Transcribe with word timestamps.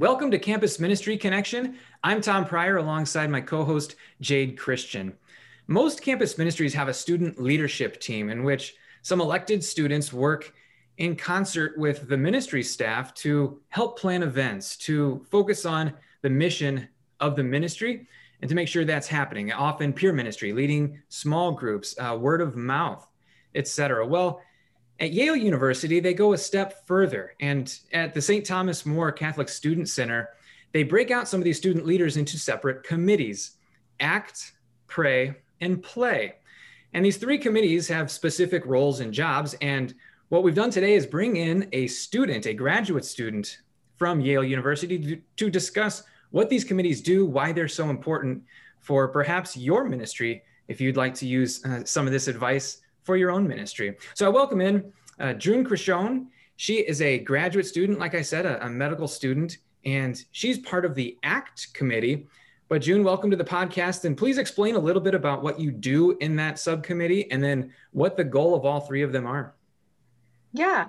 Welcome 0.00 0.30
to 0.30 0.38
Campus 0.38 0.80
Ministry 0.80 1.18
Connection. 1.18 1.76
I'm 2.02 2.22
Tom 2.22 2.46
Pryor 2.46 2.78
alongside 2.78 3.28
my 3.28 3.42
co 3.42 3.64
host, 3.64 3.96
Jade 4.22 4.56
Christian. 4.56 5.12
Most 5.66 6.00
campus 6.00 6.38
ministries 6.38 6.72
have 6.72 6.88
a 6.88 6.94
student 6.94 7.38
leadership 7.38 8.00
team 8.00 8.30
in 8.30 8.42
which 8.42 8.76
some 9.02 9.20
elected 9.20 9.62
students 9.62 10.10
work 10.10 10.54
in 10.96 11.16
concert 11.16 11.76
with 11.76 12.08
the 12.08 12.16
ministry 12.16 12.62
staff 12.62 13.12
to 13.16 13.60
help 13.68 13.98
plan 13.98 14.22
events, 14.22 14.74
to 14.78 15.22
focus 15.30 15.66
on 15.66 15.92
the 16.22 16.30
mission 16.30 16.88
of 17.20 17.36
the 17.36 17.44
ministry, 17.44 18.08
and 18.40 18.48
to 18.48 18.54
make 18.54 18.68
sure 18.68 18.86
that's 18.86 19.06
happening. 19.06 19.52
Often 19.52 19.92
peer 19.92 20.14
ministry, 20.14 20.54
leading 20.54 20.98
small 21.10 21.52
groups, 21.52 21.94
uh, 21.98 22.16
word 22.18 22.40
of 22.40 22.56
mouth, 22.56 23.06
etc. 23.54 24.06
Well, 24.06 24.40
at 25.00 25.12
Yale 25.12 25.34
University, 25.34 25.98
they 25.98 26.12
go 26.12 26.34
a 26.34 26.38
step 26.38 26.86
further. 26.86 27.34
And 27.40 27.74
at 27.92 28.12
the 28.12 28.20
St. 28.20 28.44
Thomas 28.44 28.84
More 28.84 29.10
Catholic 29.10 29.48
Student 29.48 29.88
Center, 29.88 30.28
they 30.72 30.82
break 30.82 31.10
out 31.10 31.26
some 31.26 31.40
of 31.40 31.44
these 31.44 31.56
student 31.56 31.86
leaders 31.86 32.16
into 32.16 32.38
separate 32.38 32.84
committees 32.84 33.56
act, 33.98 34.52
pray, 34.86 35.34
and 35.60 35.82
play. 35.82 36.34
And 36.92 37.04
these 37.04 37.16
three 37.16 37.38
committees 37.38 37.86
have 37.88 38.10
specific 38.10 38.64
roles 38.66 39.00
and 39.00 39.12
jobs. 39.12 39.54
And 39.60 39.94
what 40.28 40.42
we've 40.42 40.54
done 40.54 40.70
today 40.70 40.94
is 40.94 41.06
bring 41.06 41.36
in 41.36 41.68
a 41.72 41.86
student, 41.86 42.46
a 42.46 42.54
graduate 42.54 43.04
student 43.04 43.58
from 43.96 44.20
Yale 44.20 44.44
University 44.44 45.22
to, 45.36 45.50
discuss 45.50 46.02
what 46.30 46.48
these 46.48 46.64
committees 46.64 47.02
do, 47.02 47.26
why 47.26 47.52
they're 47.52 47.68
so 47.68 47.90
important 47.90 48.42
for 48.78 49.08
perhaps 49.08 49.56
your 49.56 49.84
ministry, 49.84 50.42
if 50.68 50.80
you'd 50.80 50.96
like 50.96 51.14
to 51.16 51.26
use 51.26 51.64
uh, 51.64 51.84
some 51.84 52.06
of 52.06 52.12
this 52.12 52.28
advice 52.28 52.79
for 53.02 53.16
your 53.16 53.30
own 53.30 53.46
ministry. 53.46 53.96
So 54.14 54.26
I 54.26 54.28
welcome 54.28 54.60
in 54.60 54.92
uh, 55.18 55.34
June 55.34 55.64
Crishone. 55.64 56.26
She 56.56 56.76
is 56.78 57.00
a 57.00 57.18
graduate 57.18 57.66
student, 57.66 57.98
like 57.98 58.14
I 58.14 58.22
said, 58.22 58.46
a, 58.46 58.64
a 58.64 58.68
medical 58.68 59.08
student, 59.08 59.58
and 59.84 60.22
she's 60.32 60.58
part 60.58 60.84
of 60.84 60.94
the 60.94 61.16
ACT 61.22 61.72
committee. 61.72 62.26
But 62.68 62.82
June, 62.82 63.02
welcome 63.02 63.30
to 63.32 63.36
the 63.36 63.44
podcast. 63.44 64.04
And 64.04 64.16
please 64.16 64.38
explain 64.38 64.76
a 64.76 64.78
little 64.78 65.02
bit 65.02 65.14
about 65.14 65.42
what 65.42 65.58
you 65.58 65.72
do 65.72 66.16
in 66.18 66.36
that 66.36 66.58
subcommittee 66.58 67.28
and 67.30 67.42
then 67.42 67.72
what 67.90 68.16
the 68.16 68.22
goal 68.22 68.54
of 68.54 68.64
all 68.64 68.80
three 68.80 69.02
of 69.02 69.12
them 69.12 69.26
are. 69.26 69.54
Yeah. 70.52 70.88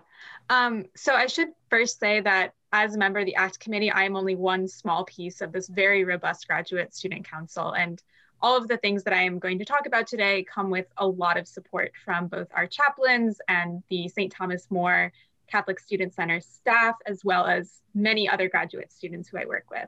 Um, 0.49 0.85
so 0.95 1.15
I 1.15 1.27
should 1.27 1.49
first 1.69 1.99
say 1.99 2.21
that 2.21 2.53
as 2.71 2.95
a 2.95 2.97
member 2.97 3.19
of 3.19 3.25
the 3.25 3.35
ACT 3.35 3.59
committee, 3.59 3.89
I 3.89 4.03
am 4.03 4.15
only 4.15 4.35
one 4.35 4.67
small 4.67 5.05
piece 5.05 5.41
of 5.41 5.51
this 5.51 5.67
very 5.67 6.03
robust 6.03 6.47
graduate 6.47 6.93
student 6.93 7.27
council. 7.27 7.73
And 7.73 8.01
all 8.41 8.57
of 8.57 8.67
the 8.67 8.77
things 8.77 9.03
that 9.03 9.13
I 9.13 9.23
am 9.23 9.39
going 9.39 9.59
to 9.59 9.65
talk 9.65 9.85
about 9.85 10.07
today 10.07 10.43
come 10.43 10.69
with 10.69 10.87
a 10.97 11.07
lot 11.07 11.37
of 11.37 11.47
support 11.47 11.91
from 12.03 12.27
both 12.27 12.47
our 12.53 12.67
chaplains 12.67 13.39
and 13.47 13.83
the 13.89 14.07
St. 14.07 14.31
Thomas 14.31 14.69
More 14.69 15.11
Catholic 15.47 15.79
Student 15.79 16.13
Center 16.13 16.39
staff, 16.39 16.95
as 17.05 17.23
well 17.23 17.45
as 17.45 17.81
many 17.93 18.27
other 18.27 18.49
graduate 18.49 18.91
students 18.91 19.29
who 19.29 19.37
I 19.37 19.45
work 19.45 19.65
with. 19.69 19.87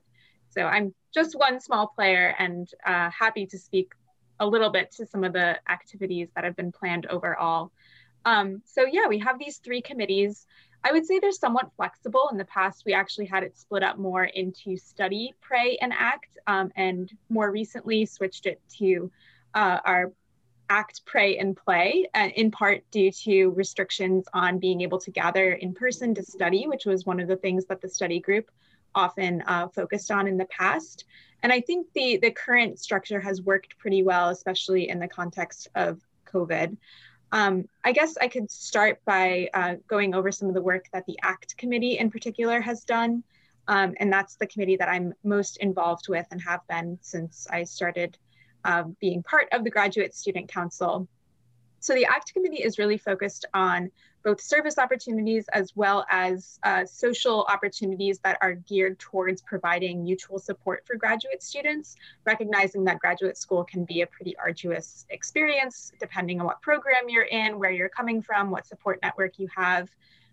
So 0.50 0.64
I'm 0.64 0.94
just 1.14 1.36
one 1.36 1.60
small 1.60 1.88
player 1.88 2.36
and 2.38 2.70
uh, 2.86 3.10
happy 3.10 3.48
to 3.48 3.58
speak 3.58 3.94
a 4.40 4.46
little 4.46 4.70
bit 4.70 4.92
to 4.92 5.06
some 5.06 5.24
of 5.24 5.34
the 5.34 5.58
activities 5.70 6.30
that 6.36 6.44
have 6.44 6.56
been 6.56 6.72
planned 6.72 7.08
overall. 7.08 7.72
Um, 8.26 8.62
so 8.66 8.86
yeah, 8.86 9.08
we 9.08 9.20
have 9.20 9.40
these 9.40 9.58
three 9.58 9.82
committees. 9.82 10.46
I 10.84 10.92
would 10.92 11.06
say 11.06 11.20
they're 11.20 11.32
somewhat 11.32 11.72
flexible. 11.76 12.28
In 12.32 12.38
the 12.38 12.46
past, 12.46 12.84
we 12.86 12.94
actually 12.94 13.26
had 13.26 13.44
it 13.44 13.58
split 13.58 13.84
up 13.84 13.98
more 13.98 14.26
into 14.26 14.76
study, 14.76 15.34
pray, 15.42 15.78
and 15.82 15.94
act, 15.94 16.38
um, 16.48 16.72
and 16.76 17.12
more 17.30 17.52
recently 17.52 18.06
switched 18.06 18.46
it 18.46 18.62
to 18.80 19.10
uh, 19.54 19.80
our 19.86 20.12
act, 20.70 21.02
pray, 21.06 21.38
and 21.38 21.56
play, 21.56 22.08
uh, 22.14 22.30
in 22.36 22.52
part 22.52 22.84
due 22.92 23.12
to 23.12 23.50
restrictions 23.50 24.26
on 24.34 24.60
being 24.60 24.82
able 24.82 25.00
to 25.00 25.12
gather 25.12 25.54
in 25.54 25.74
person 25.74 26.14
to 26.16 26.24
study, 26.24 26.68
which 26.68 26.86
was 26.86 27.06
one 27.06 27.20
of 27.20 27.28
the 27.28 27.36
things 27.38 27.66
that 27.66 27.82
the 27.82 27.90
study 27.90 28.20
group 28.20 28.50
often 28.96 29.42
uh, 29.48 29.68
focused 29.70 30.12
on 30.12 30.28
in 30.28 30.38
the 30.38 30.46
past. 30.46 31.06
And 31.44 31.52
I 31.52 31.62
think 31.62 31.88
the, 31.94 32.18
the 32.18 32.32
current 32.32 32.80
structure 32.80 33.20
has 33.20 33.42
worked 33.42 33.78
pretty 33.78 34.04
well, 34.04 34.30
especially 34.30 34.90
in 34.90 35.00
the 35.00 35.08
context 35.08 35.68
of 35.76 36.02
COVID. 36.26 36.78
Um, 37.34 37.68
I 37.84 37.94
guess 37.94 38.16
I 38.22 38.28
could 38.28 38.52
start 38.52 39.02
by 39.06 39.50
uh, 39.56 39.76
going 39.88 40.14
over 40.14 40.32
some 40.32 40.50
of 40.50 40.54
the 40.54 40.62
work 40.62 40.86
that 40.94 41.08
the 41.08 41.18
ACT 41.24 41.58
committee 41.58 41.98
in 41.98 42.12
particular 42.12 42.62
has 42.62 42.84
done. 42.84 43.24
Um, 43.68 43.96
and 44.00 44.14
that's 44.14 44.36
the 44.36 44.46
committee 44.46 44.76
that 44.76 44.88
I'm 44.88 45.14
most 45.24 45.58
involved 45.58 46.08
with 46.08 46.28
and 46.30 46.40
have 46.44 46.60
been 46.70 47.00
since 47.02 47.48
I 47.50 47.64
started 47.64 48.20
uh, 48.64 48.84
being 49.02 49.24
part 49.24 49.48
of 49.52 49.64
the 49.64 49.72
Graduate 49.72 50.14
Student 50.14 50.48
Council. 50.48 51.08
So 51.84 51.94
the 51.94 52.06
ACT 52.06 52.34
committee 52.34 52.64
is 52.64 52.80
really 52.80 52.98
focused 52.98 53.44
on 53.54 53.92
both 54.24 54.40
service 54.40 54.78
opportunities 54.78 55.50
as 55.52 55.76
well 55.76 56.06
as 56.10 56.58
uh, 56.64 56.86
social 56.86 57.46
opportunities 57.50 58.20
that 58.20 58.38
are 58.42 58.54
geared 58.54 58.98
towards 59.00 59.42
providing 59.42 60.02
mutual 60.02 60.40
support 60.40 60.88
for 60.88 60.96
graduate 60.96 61.44
students, 61.44 61.98
recognizing 62.26 62.86
that 62.86 63.00
graduate 63.00 63.38
school 63.38 63.66
can 63.66 63.84
be 63.84 64.00
a 64.00 64.08
pretty 64.08 64.34
arduous 64.38 65.06
experience 65.10 65.92
depending 66.00 66.40
on 66.40 66.46
what 66.46 66.62
program 66.62 67.10
you're 67.10 67.24
in, 67.24 67.60
where 67.60 67.72
you're 67.72 67.90
coming 67.90 68.22
from, 68.22 68.50
what 68.50 68.66
support 68.66 68.98
network 69.04 69.38
you 69.38 69.50
have 69.54 69.90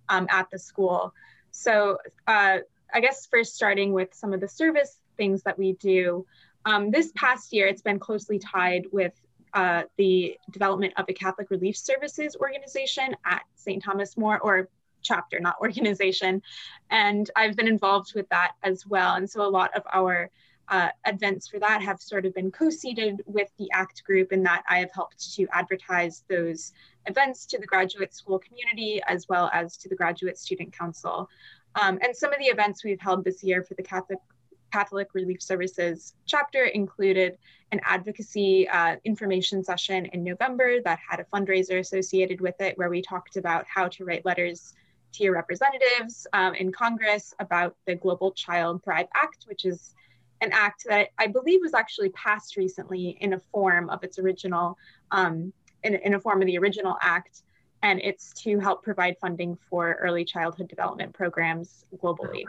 um, 0.08 0.28
at 0.30 0.48
the 0.52 0.58
school. 0.58 1.12
So 1.50 1.98
uh, 2.28 2.58
I 2.94 3.00
guess 3.00 3.26
first 3.26 3.56
starting 3.56 3.92
with 3.92 4.14
some 4.14 4.32
of 4.32 4.40
the 4.40 4.48
service 4.48 4.98
things 5.16 5.42
that 5.42 5.58
we 5.58 5.72
do. 5.72 6.24
Um, 6.64 6.92
this 6.92 7.10
past 7.16 7.52
year, 7.52 7.66
it's 7.66 7.82
been 7.82 7.98
closely 7.98 8.38
tied 8.38 8.86
with 8.92 9.14
uh, 9.54 9.82
the 9.96 10.36
development 10.50 10.94
of 10.96 11.06
a 11.08 11.12
Catholic 11.12 11.50
Relief 11.50 11.76
Services 11.76 12.36
organization 12.36 13.14
at 13.24 13.42
St. 13.54 13.82
Thomas 13.82 14.16
More, 14.16 14.38
or 14.40 14.68
chapter, 15.02 15.40
not 15.40 15.56
organization. 15.60 16.42
And 16.90 17.30
I've 17.36 17.56
been 17.56 17.68
involved 17.68 18.14
with 18.14 18.28
that 18.30 18.52
as 18.62 18.86
well. 18.86 19.14
And 19.14 19.28
so 19.28 19.42
a 19.42 19.48
lot 19.48 19.76
of 19.76 19.82
our 19.92 20.30
uh, 20.68 20.88
events 21.06 21.48
for 21.48 21.58
that 21.58 21.82
have 21.82 22.00
sort 22.00 22.24
of 22.24 22.32
been 22.32 22.50
co-seated 22.50 23.22
with 23.26 23.48
the 23.58 23.68
ACT 23.72 24.04
group 24.04 24.32
in 24.32 24.42
that 24.44 24.62
I 24.68 24.78
have 24.78 24.92
helped 24.92 25.34
to 25.34 25.48
advertise 25.50 26.22
those 26.28 26.72
events 27.06 27.44
to 27.46 27.58
the 27.58 27.66
graduate 27.66 28.14
school 28.14 28.38
community 28.38 29.02
as 29.08 29.28
well 29.28 29.50
as 29.52 29.76
to 29.78 29.88
the 29.88 29.96
Graduate 29.96 30.38
Student 30.38 30.72
Council. 30.72 31.28
Um, 31.74 31.98
and 32.02 32.14
some 32.14 32.32
of 32.32 32.38
the 32.38 32.46
events 32.46 32.84
we've 32.84 33.00
held 33.00 33.24
this 33.24 33.42
year 33.42 33.64
for 33.64 33.74
the 33.74 33.82
Catholic 33.82 34.18
Catholic 34.72 35.08
Relief 35.14 35.42
Services 35.42 36.14
chapter 36.26 36.64
included 36.64 37.38
an 37.72 37.80
advocacy 37.84 38.68
uh, 38.68 38.96
information 39.04 39.62
session 39.62 40.06
in 40.06 40.24
November 40.24 40.80
that 40.82 40.98
had 41.08 41.20
a 41.20 41.24
fundraiser 41.24 41.78
associated 41.78 42.40
with 42.40 42.60
it, 42.60 42.76
where 42.78 42.90
we 42.90 43.02
talked 43.02 43.36
about 43.36 43.64
how 43.66 43.88
to 43.88 44.04
write 44.04 44.24
letters 44.24 44.74
to 45.12 45.24
your 45.24 45.34
representatives 45.34 46.26
um, 46.32 46.54
in 46.54 46.72
Congress 46.72 47.34
about 47.38 47.76
the 47.86 47.94
Global 47.94 48.32
Child 48.32 48.82
Thrive 48.84 49.08
Act, 49.14 49.44
which 49.46 49.64
is 49.64 49.94
an 50.40 50.50
act 50.52 50.84
that 50.88 51.08
I 51.18 51.26
believe 51.26 51.60
was 51.62 51.74
actually 51.74 52.10
passed 52.10 52.56
recently 52.56 53.18
in 53.20 53.34
a 53.34 53.38
form 53.52 53.90
of 53.90 54.02
its 54.02 54.18
original, 54.18 54.78
um, 55.10 55.52
in, 55.82 55.94
in 55.96 56.14
a 56.14 56.20
form 56.20 56.40
of 56.40 56.46
the 56.46 56.58
original 56.58 56.96
act 57.02 57.42
and 57.82 58.00
it's 58.02 58.32
to 58.34 58.58
help 58.58 58.82
provide 58.82 59.16
funding 59.20 59.56
for 59.68 59.94
early 60.00 60.24
childhood 60.24 60.68
development 60.68 61.14
programs 61.14 61.84
globally. 61.96 62.44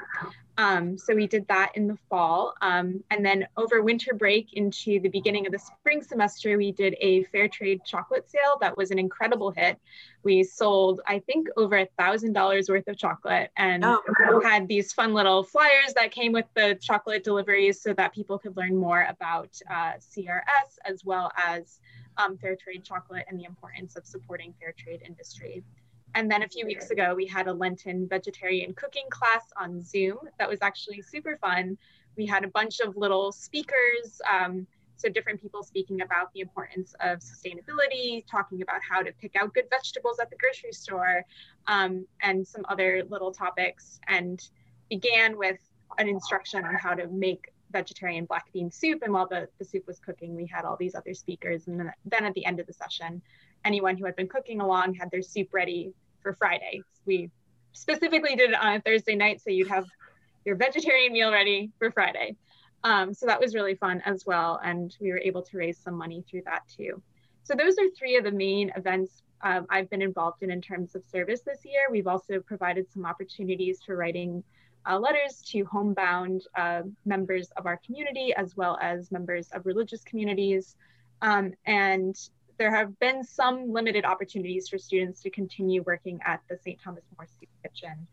Um, 0.58 0.98
so 0.98 1.16
we 1.16 1.26
did 1.28 1.48
that 1.48 1.72
in 1.76 1.88
the 1.88 1.98
fall. 2.10 2.54
Um, 2.62 3.04
and 3.10 3.26
then 3.26 3.48
over 3.58 3.82
winter 3.82 4.14
break 4.14 4.54
into 4.54 5.00
the 5.00 5.10
beginning 5.10 5.46
of 5.46 5.54
the 5.54 5.60
spring 5.60 6.04
semester, 6.04 6.58
we 6.58 6.72
did 6.72 6.96
a 7.00 7.24
fair 7.26 7.48
trade 7.48 7.82
chocolate 7.86 8.30
sale 8.30 8.58
that 8.60 8.78
was 8.78 8.92
an 8.92 9.00
incredible 9.00 9.52
hit. 9.52 9.80
We 10.24 10.44
sold, 10.44 11.02
I 11.08 11.20
think, 11.20 11.48
over 11.58 11.78
a 11.78 11.88
thousand 11.98 12.34
dollars 12.34 12.70
worth 12.70 12.88
of 12.88 12.98
chocolate 12.98 13.50
and 13.58 13.84
oh. 13.84 14.02
had 14.44 14.68
these 14.68 14.94
fun 14.94 15.14
little 15.14 15.44
flyers 15.44 15.94
that 15.96 16.12
came 16.12 16.34
with 16.34 16.46
the 16.54 16.78
chocolate 16.82 17.24
deliveries 17.24 17.82
so 17.82 17.94
that 17.94 18.14
people 18.14 18.38
could 18.38 18.56
learn 18.58 18.76
more 18.76 19.08
about 19.10 19.58
uh, 19.70 19.94
CRS 19.94 20.78
as 20.86 21.04
well 21.06 21.32
as 21.38 21.80
um, 22.18 22.38
fair 22.38 22.56
trade 22.56 22.84
chocolate 22.84 23.26
and 23.28 23.40
the 23.40 23.46
importance 23.46 23.96
of 23.96 24.06
supporting 24.06 24.54
fair 24.60 24.74
trade 24.78 25.02
industry. 25.06 25.64
And 26.14 26.30
then 26.30 26.44
a 26.44 26.48
few 26.48 26.66
weeks 26.66 26.90
ago, 26.90 27.14
we 27.16 27.26
had 27.26 27.48
a 27.48 27.54
Lenten 27.54 28.08
vegetarian 28.08 28.74
cooking 28.74 29.06
class 29.10 29.46
on 29.58 29.82
Zoom 29.82 30.18
that 30.40 30.50
was 30.50 30.60
actually 30.62 31.02
super 31.02 31.38
fun. 31.38 31.78
We 32.18 32.26
had 32.26 32.44
a 32.44 32.50
bunch 32.50 32.82
of 32.82 32.98
little 32.98 33.32
speakers, 33.32 34.22
um, 34.30 34.68
so 34.98 35.10
different 35.10 35.42
people 35.42 35.64
speaking 35.64 36.02
about 36.02 36.32
the 36.34 36.42
importance 36.42 36.94
of 37.00 37.20
sustainability, 37.20 38.26
talking 38.30 38.62
about 38.62 38.82
how 38.88 39.02
to 39.02 39.12
pick 39.14 39.36
out 39.36 39.54
good 39.54 39.66
vegetables 39.70 40.20
at 40.20 40.30
the 40.30 40.36
grocery 40.36 40.74
store, 40.74 41.26
um, 41.68 42.06
and 42.22 42.46
some 42.46 42.66
other 42.68 43.04
little 43.10 43.32
topics. 43.32 44.00
And 44.08 44.42
began 44.90 45.38
with 45.38 45.58
an 45.98 46.08
instruction 46.08 46.66
on 46.66 46.76
how 46.76 46.94
to 46.94 47.08
make 47.08 47.52
vegetarian 47.72 48.26
black 48.26 48.52
bean 48.54 48.72
soup. 48.72 49.02
And 49.04 49.14
while 49.14 49.28
the, 49.28 49.48
the 49.60 49.66
soup 49.66 49.88
was 49.88 50.00
cooking, 50.00 50.36
we 50.36 50.46
had 50.46 50.66
all 50.66 50.78
these 50.78 50.96
other 50.96 51.14
speakers. 51.14 51.68
And 51.68 51.80
then, 51.80 51.92
then 52.06 52.26
at 52.26 52.34
the 52.34 52.46
end 52.46 52.60
of 52.60 52.68
the 52.68 52.74
session, 52.74 53.22
anyone 53.66 53.98
who 53.98 54.06
had 54.06 54.16
been 54.16 54.28
cooking 54.28 54.62
along 54.62 54.96
had 54.96 55.10
their 55.12 55.22
soup 55.22 55.50
ready 55.54 55.94
for 56.22 56.34
Friday. 56.34 56.82
We 57.06 57.30
specifically 57.74 58.36
did 58.36 58.52
it 58.52 58.60
on 58.60 58.76
a 58.76 58.82
Thursday 58.82 59.16
night, 59.16 59.42
so 59.42 59.50
you'd 59.50 59.68
have 59.70 59.86
your 60.46 60.56
vegetarian 60.56 61.14
meal 61.14 61.32
ready 61.32 61.72
for 61.80 61.92
Friday. 61.92 62.36
Um, 62.84 63.14
so 63.14 63.26
that 63.28 63.40
was 63.40 63.54
really 63.54 63.76
fun 63.76 64.02
as 64.06 64.26
well. 64.26 64.60
And 64.64 64.96
we 65.00 65.12
were 65.12 65.20
able 65.20 65.44
to 65.44 65.58
raise 65.58 65.78
some 65.78 65.96
money 65.96 66.24
through 66.30 66.44
that 66.46 66.64
too. 66.68 67.02
So 67.44 67.56
those 67.56 67.78
are 67.78 67.90
three 67.98 68.18
of 68.18 68.24
the 68.24 68.32
main 68.32 68.72
events 68.76 69.24
um, 69.44 69.66
I've 69.70 69.90
been 69.90 70.02
involved 70.02 70.44
in 70.44 70.52
in 70.52 70.62
terms 70.62 70.96
of 70.96 71.04
service 71.06 71.42
this 71.42 71.66
year. 71.66 71.88
We've 71.90 72.08
also 72.08 72.40
provided 72.40 72.92
some 72.92 73.06
opportunities 73.06 73.80
for 73.86 73.96
writing 73.96 74.44
uh, 74.90 74.98
letters 74.98 75.42
to 75.48 75.64
homebound 75.66 76.44
uh, 76.58 76.82
members 77.06 77.52
of 77.58 77.66
our 77.66 77.80
community 77.86 78.34
as 78.36 78.56
well 78.56 78.78
as 78.82 79.12
members 79.12 79.50
of 79.52 79.66
religious 79.66 80.04
communities. 80.04 80.76
Um, 81.22 81.54
and 81.66 82.16
there 82.58 82.74
have 82.74 82.98
been 83.00 83.24
some 83.24 83.72
limited 83.72 84.06
opportunities 84.06 84.70
for 84.70 84.78
students 84.78 85.22
to 85.22 85.30
continue 85.30 85.84
working 85.84 86.20
at 86.26 86.42
the 86.50 86.58
St. 86.58 86.80
Thomas 86.82 87.04
More 87.18 87.28
Soup 87.40 87.50
Kitchen. 87.64 88.08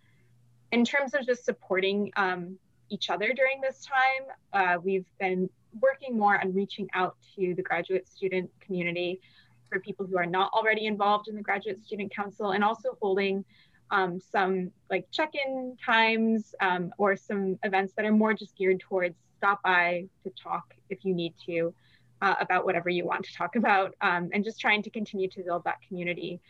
In 0.72 0.84
terms 0.84 1.14
of 1.14 1.26
just 1.26 1.44
supporting 1.44 2.12
um, 2.16 2.58
each 2.90 3.10
other 3.10 3.32
during 3.32 3.60
this 3.60 3.86
time, 3.86 4.26
uh, 4.52 4.80
we've 4.82 5.06
been 5.18 5.48
working 5.80 6.16
more 6.18 6.40
on 6.40 6.54
reaching 6.54 6.88
out 6.94 7.16
to 7.36 7.54
the 7.54 7.62
graduate 7.62 8.08
student 8.08 8.50
community 8.60 9.20
for 9.68 9.80
people 9.80 10.06
who 10.06 10.16
are 10.16 10.26
not 10.26 10.50
already 10.52 10.86
involved 10.86 11.28
in 11.28 11.36
the 11.36 11.42
Graduate 11.42 11.84
Student 11.84 12.14
Council 12.14 12.52
and 12.52 12.64
also 12.64 12.96
holding 13.00 13.44
um, 13.90 14.20
some 14.20 14.70
like 14.90 15.06
check-in 15.10 15.76
times 15.84 16.54
um, 16.60 16.92
or 16.98 17.16
some 17.16 17.58
events 17.62 17.94
that 17.96 18.04
are 18.04 18.12
more 18.12 18.34
just 18.34 18.56
geared 18.56 18.80
towards 18.80 19.16
stop 19.36 19.62
by 19.62 20.04
to 20.24 20.30
talk 20.30 20.74
if 20.90 21.04
you 21.04 21.14
need 21.14 21.34
to 21.46 21.72
uh, 22.20 22.34
about 22.40 22.64
whatever 22.64 22.90
you 22.90 23.04
want 23.04 23.24
to 23.24 23.34
talk 23.34 23.56
about 23.62 23.94
um, 24.00 24.30
and 24.32 24.44
just 24.44 24.60
trying 24.60 24.82
to 24.82 24.90
continue 24.90 25.28
to 25.28 25.42
build 25.42 25.64
that 25.64 25.78
community 25.86 26.40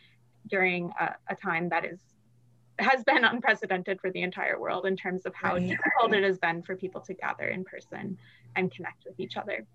during 0.47 0.91
a, 0.99 1.15
a, 1.29 1.35
time 1.35 1.69
that 1.69 1.85
is 1.85 1.99
has 2.79 3.03
been 3.03 3.25
unprecedented 3.25 3.99
for 3.99 4.09
the 4.11 4.21
entire 4.21 4.57
world 4.57 4.85
in 4.85 4.95
terms 4.95 5.25
of 5.25 5.35
how 5.35 5.59
difficult 5.59 6.13
it 6.13 6.23
has 6.23 6.39
been 6.39 6.63
for 6.63 6.77
people 6.77 7.01
to 7.01 7.13
gather 7.13 7.49
in 7.49 7.63
person 7.65 8.17
and 8.55 8.71
connect 8.71 9.03
with 9.05 9.19
each 9.19 9.35
other. 9.35 9.65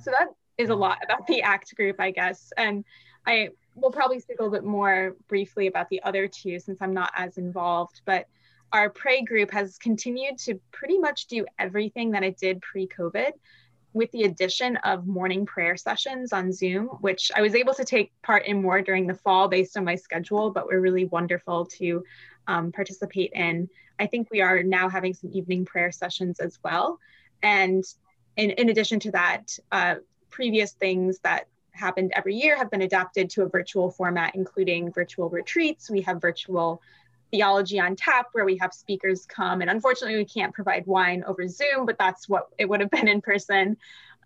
So 0.00 0.10
that 0.10 0.28
is 0.56 0.70
a 0.70 0.74
lot 0.74 0.98
about 1.04 1.26
the 1.26 1.42
act 1.42 1.74
group 1.76 2.00
i 2.00 2.10
guess. 2.10 2.50
And 2.56 2.84
i 3.26 3.50
we'll 3.74 3.90
probably 3.90 4.20
speak 4.20 4.38
a 4.38 4.42
little 4.42 4.56
bit 4.56 4.64
more 4.64 5.16
briefly 5.28 5.66
about 5.66 5.88
the 5.88 6.02
other 6.02 6.28
two 6.28 6.58
since 6.58 6.78
I'm 6.80 6.94
not 6.94 7.12
as 7.16 7.38
involved, 7.38 8.00
but 8.04 8.26
our 8.72 8.90
pray 8.90 9.22
group 9.22 9.50
has 9.52 9.78
continued 9.78 10.38
to 10.38 10.60
pretty 10.72 10.98
much 10.98 11.26
do 11.26 11.46
everything 11.58 12.10
that 12.12 12.24
it 12.24 12.36
did 12.36 12.60
pre-COVID 12.60 13.32
with 13.92 14.10
the 14.10 14.24
addition 14.24 14.76
of 14.78 15.06
morning 15.06 15.46
prayer 15.46 15.76
sessions 15.76 16.32
on 16.32 16.52
Zoom, 16.52 16.86
which 17.00 17.30
I 17.34 17.40
was 17.40 17.54
able 17.54 17.74
to 17.74 17.84
take 17.84 18.12
part 18.22 18.46
in 18.46 18.60
more 18.60 18.82
during 18.82 19.06
the 19.06 19.14
fall 19.14 19.46
based 19.46 19.76
on 19.76 19.84
my 19.84 19.94
schedule, 19.94 20.50
but 20.50 20.66
were 20.66 20.80
really 20.80 21.04
wonderful 21.04 21.66
to 21.66 22.04
um, 22.48 22.72
participate 22.72 23.30
in. 23.32 23.68
I 24.00 24.06
think 24.06 24.28
we 24.30 24.40
are 24.40 24.64
now 24.64 24.88
having 24.88 25.14
some 25.14 25.30
evening 25.32 25.64
prayer 25.64 25.92
sessions 25.92 26.40
as 26.40 26.58
well. 26.64 26.98
And 27.42 27.84
in, 28.36 28.50
in 28.50 28.68
addition 28.68 28.98
to 29.00 29.12
that, 29.12 29.56
uh, 29.70 29.96
previous 30.30 30.72
things 30.72 31.20
that 31.20 31.46
happened 31.74 32.12
every 32.14 32.34
year 32.34 32.56
have 32.56 32.70
been 32.70 32.82
adapted 32.82 33.30
to 33.30 33.42
a 33.42 33.48
virtual 33.48 33.90
format, 33.90 34.34
including 34.34 34.92
virtual 34.92 35.28
retreats. 35.28 35.90
We 35.90 36.00
have 36.02 36.20
virtual 36.20 36.80
theology 37.30 37.80
on 37.80 37.96
tap 37.96 38.28
where 38.32 38.44
we 38.44 38.56
have 38.58 38.72
speakers 38.72 39.26
come. 39.26 39.60
And 39.60 39.70
unfortunately, 39.70 40.16
we 40.16 40.24
can't 40.24 40.54
provide 40.54 40.86
wine 40.86 41.24
over 41.26 41.48
Zoom, 41.48 41.84
but 41.84 41.98
that's 41.98 42.28
what 42.28 42.48
it 42.58 42.68
would 42.68 42.80
have 42.80 42.90
been 42.90 43.08
in 43.08 43.20
person 43.20 43.76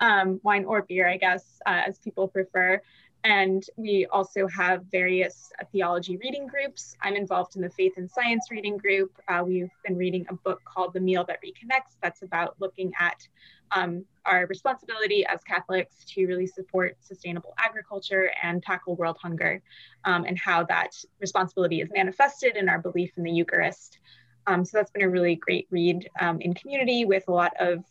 um, 0.00 0.40
wine 0.42 0.64
or 0.64 0.82
beer, 0.82 1.08
I 1.08 1.16
guess, 1.16 1.44
uh, 1.66 1.82
as 1.86 1.98
people 1.98 2.28
prefer. 2.28 2.80
And 3.24 3.64
we 3.76 4.06
also 4.06 4.46
have 4.46 4.84
various 4.92 5.50
theology 5.72 6.16
reading 6.18 6.46
groups. 6.46 6.96
I'm 7.02 7.16
involved 7.16 7.56
in 7.56 7.62
the 7.62 7.70
faith 7.70 7.94
and 7.96 8.08
science 8.08 8.46
reading 8.50 8.76
group. 8.76 9.10
Uh, 9.26 9.42
we've 9.44 9.70
been 9.84 9.96
reading 9.96 10.24
a 10.28 10.34
book 10.34 10.60
called 10.64 10.92
The 10.92 11.00
Meal 11.00 11.24
That 11.24 11.40
Reconnects, 11.42 11.96
that's 12.00 12.22
about 12.22 12.54
looking 12.60 12.92
at 12.98 13.26
um, 13.72 14.04
our 14.24 14.46
responsibility 14.46 15.26
as 15.26 15.42
Catholics 15.42 16.04
to 16.14 16.26
really 16.26 16.46
support 16.46 16.96
sustainable 17.00 17.54
agriculture 17.58 18.30
and 18.42 18.62
tackle 18.62 18.94
world 18.94 19.18
hunger, 19.20 19.62
um, 20.04 20.24
and 20.24 20.38
how 20.38 20.64
that 20.64 20.92
responsibility 21.20 21.80
is 21.80 21.90
manifested 21.92 22.56
in 22.56 22.68
our 22.68 22.78
belief 22.78 23.10
in 23.16 23.24
the 23.24 23.30
Eucharist. 23.30 23.98
Um, 24.46 24.64
so 24.64 24.78
that's 24.78 24.90
been 24.90 25.02
a 25.02 25.10
really 25.10 25.34
great 25.34 25.66
read 25.70 26.08
um, 26.20 26.40
in 26.40 26.54
community 26.54 27.04
with 27.04 27.24
a 27.28 27.32
lot 27.32 27.52
of 27.60 27.84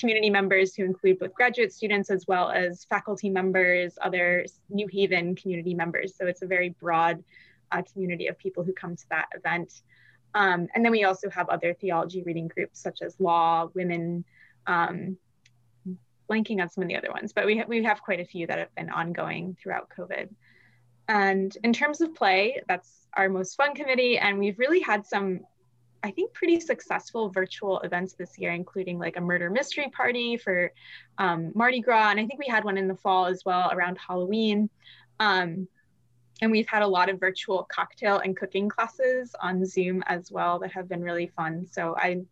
community 0.00 0.30
members 0.30 0.74
who 0.74 0.84
include 0.84 1.18
both 1.18 1.34
graduate 1.34 1.72
students 1.72 2.10
as 2.10 2.26
well 2.26 2.50
as 2.50 2.84
faculty 2.84 3.28
members, 3.28 3.98
other 4.02 4.46
New 4.68 4.88
Haven 4.88 5.36
community 5.36 5.74
members. 5.74 6.16
So 6.16 6.26
it's 6.26 6.42
a 6.42 6.46
very 6.46 6.70
broad 6.80 7.22
uh, 7.70 7.82
community 7.92 8.26
of 8.26 8.38
people 8.38 8.64
who 8.64 8.72
come 8.72 8.96
to 8.96 9.08
that 9.10 9.26
event. 9.34 9.82
Um, 10.34 10.68
and 10.74 10.84
then 10.84 10.92
we 10.92 11.04
also 11.04 11.28
have 11.30 11.48
other 11.48 11.74
theology 11.74 12.22
reading 12.22 12.48
groups 12.48 12.80
such 12.80 13.02
as 13.02 13.18
law, 13.20 13.68
women, 13.74 14.24
um, 14.66 15.16
blanking 16.28 16.60
on 16.60 16.70
some 16.70 16.82
of 16.82 16.88
the 16.88 16.96
other 16.96 17.10
ones, 17.10 17.32
but 17.32 17.44
we, 17.44 17.58
ha- 17.58 17.64
we 17.66 17.82
have 17.82 18.00
quite 18.02 18.20
a 18.20 18.24
few 18.24 18.46
that 18.46 18.58
have 18.58 18.74
been 18.76 18.88
ongoing 18.88 19.56
throughout 19.60 19.88
COVID. 19.96 20.28
And 21.08 21.56
in 21.64 21.72
terms 21.72 22.00
of 22.00 22.14
play, 22.14 22.62
that's 22.68 23.08
our 23.14 23.28
most 23.28 23.56
fun 23.56 23.74
committee. 23.74 24.16
And 24.16 24.38
we've 24.38 24.58
really 24.58 24.80
had 24.80 25.04
some 25.04 25.40
I 26.02 26.10
think, 26.10 26.32
pretty 26.32 26.60
successful 26.60 27.28
virtual 27.28 27.80
events 27.80 28.14
this 28.14 28.38
year, 28.38 28.52
including 28.52 28.98
like 28.98 29.16
a 29.16 29.20
murder 29.20 29.50
mystery 29.50 29.90
party 29.94 30.36
for 30.36 30.72
um, 31.18 31.52
Mardi 31.54 31.80
Gras. 31.80 32.10
And 32.10 32.20
I 32.20 32.26
think 32.26 32.40
we 32.40 32.46
had 32.48 32.64
one 32.64 32.78
in 32.78 32.88
the 32.88 32.96
fall 32.96 33.26
as 33.26 33.44
well 33.44 33.70
around 33.72 33.98
Halloween. 33.98 34.70
Um, 35.18 35.68
and 36.42 36.50
we've 36.50 36.68
had 36.68 36.82
a 36.82 36.86
lot 36.86 37.10
of 37.10 37.20
virtual 37.20 37.68
cocktail 37.70 38.18
and 38.18 38.34
cooking 38.36 38.68
classes 38.68 39.34
on 39.42 39.64
Zoom 39.66 40.02
as 40.06 40.32
well 40.32 40.58
that 40.60 40.72
have 40.72 40.88
been 40.88 41.02
really 41.02 41.26
fun. 41.26 41.66
So 41.70 41.94
I 41.98 42.22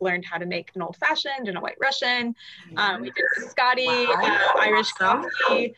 learned 0.00 0.26
how 0.26 0.36
to 0.36 0.44
make 0.44 0.70
an 0.74 0.82
old 0.82 0.96
fashioned 0.96 1.48
and 1.48 1.56
a 1.56 1.60
white 1.60 1.78
Russian. 1.80 2.34
Um, 2.76 3.00
we 3.00 3.10
did 3.10 3.24
Scotty, 3.48 3.86
wow. 3.86 4.52
uh, 4.56 4.60
Irish 4.60 4.92
coffee 4.92 5.74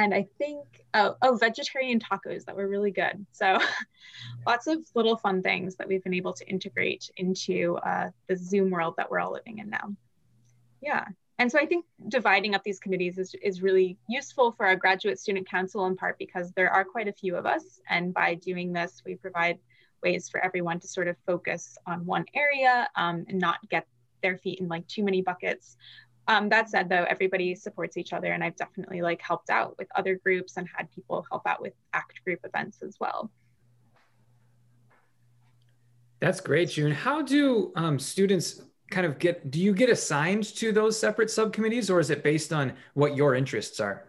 and 0.00 0.14
I 0.14 0.26
think 0.38 0.64
oh, 0.94 1.16
oh 1.20 1.36
vegetarian 1.36 2.00
tacos 2.00 2.46
that 2.46 2.56
were 2.56 2.66
really 2.66 2.90
good. 2.90 3.26
So 3.32 3.58
lots 4.46 4.66
of 4.66 4.78
little 4.94 5.16
fun 5.16 5.42
things 5.42 5.76
that 5.76 5.86
we've 5.86 6.02
been 6.02 6.14
able 6.14 6.32
to 6.32 6.48
integrate 6.48 7.10
into 7.18 7.76
uh, 7.76 8.08
the 8.26 8.36
Zoom 8.36 8.70
world 8.70 8.94
that 8.96 9.10
we're 9.10 9.20
all 9.20 9.32
living 9.32 9.58
in 9.58 9.68
now. 9.68 9.94
Yeah. 10.80 11.04
And 11.38 11.52
so 11.52 11.58
I 11.58 11.66
think 11.66 11.84
dividing 12.08 12.54
up 12.54 12.64
these 12.64 12.80
committees 12.80 13.18
is, 13.18 13.34
is 13.42 13.60
really 13.60 13.98
useful 14.08 14.52
for 14.52 14.66
our 14.66 14.76
graduate 14.76 15.18
student 15.18 15.48
council 15.48 15.86
in 15.86 15.96
part 15.96 16.18
because 16.18 16.50
there 16.52 16.70
are 16.70 16.84
quite 16.84 17.08
a 17.08 17.12
few 17.12 17.36
of 17.36 17.44
us. 17.44 17.80
And 17.88 18.14
by 18.14 18.34
doing 18.34 18.72
this, 18.72 19.02
we 19.04 19.16
provide 19.16 19.58
ways 20.02 20.30
for 20.30 20.42
everyone 20.42 20.80
to 20.80 20.88
sort 20.88 21.08
of 21.08 21.16
focus 21.26 21.76
on 21.86 22.06
one 22.06 22.24
area 22.34 22.88
um, 22.96 23.26
and 23.28 23.38
not 23.38 23.58
get 23.68 23.86
their 24.22 24.38
feet 24.38 24.60
in 24.60 24.68
like 24.68 24.86
too 24.86 25.02
many 25.02 25.20
buckets 25.22 25.76
um, 26.30 26.48
that 26.48 26.70
said, 26.70 26.88
though, 26.88 27.04
everybody 27.08 27.56
supports 27.56 27.96
each 27.96 28.12
other, 28.12 28.32
and 28.32 28.44
I've 28.44 28.54
definitely 28.54 29.02
like 29.02 29.20
helped 29.20 29.50
out 29.50 29.76
with 29.78 29.88
other 29.96 30.14
groups 30.14 30.56
and 30.56 30.68
had 30.76 30.88
people 30.92 31.26
help 31.28 31.44
out 31.44 31.60
with 31.60 31.72
ACT 31.92 32.22
group 32.24 32.38
events 32.44 32.82
as 32.82 32.98
well. 33.00 33.32
That's 36.20 36.40
great, 36.40 36.70
June. 36.70 36.92
How 36.92 37.20
do 37.20 37.72
um, 37.74 37.98
students 37.98 38.62
kind 38.92 39.06
of 39.06 39.18
get? 39.18 39.50
Do 39.50 39.60
you 39.60 39.74
get 39.74 39.90
assigned 39.90 40.44
to 40.54 40.70
those 40.70 40.96
separate 40.96 41.32
subcommittees, 41.32 41.90
or 41.90 41.98
is 41.98 42.10
it 42.10 42.22
based 42.22 42.52
on 42.52 42.74
what 42.94 43.16
your 43.16 43.34
interests 43.34 43.80
are? 43.80 44.04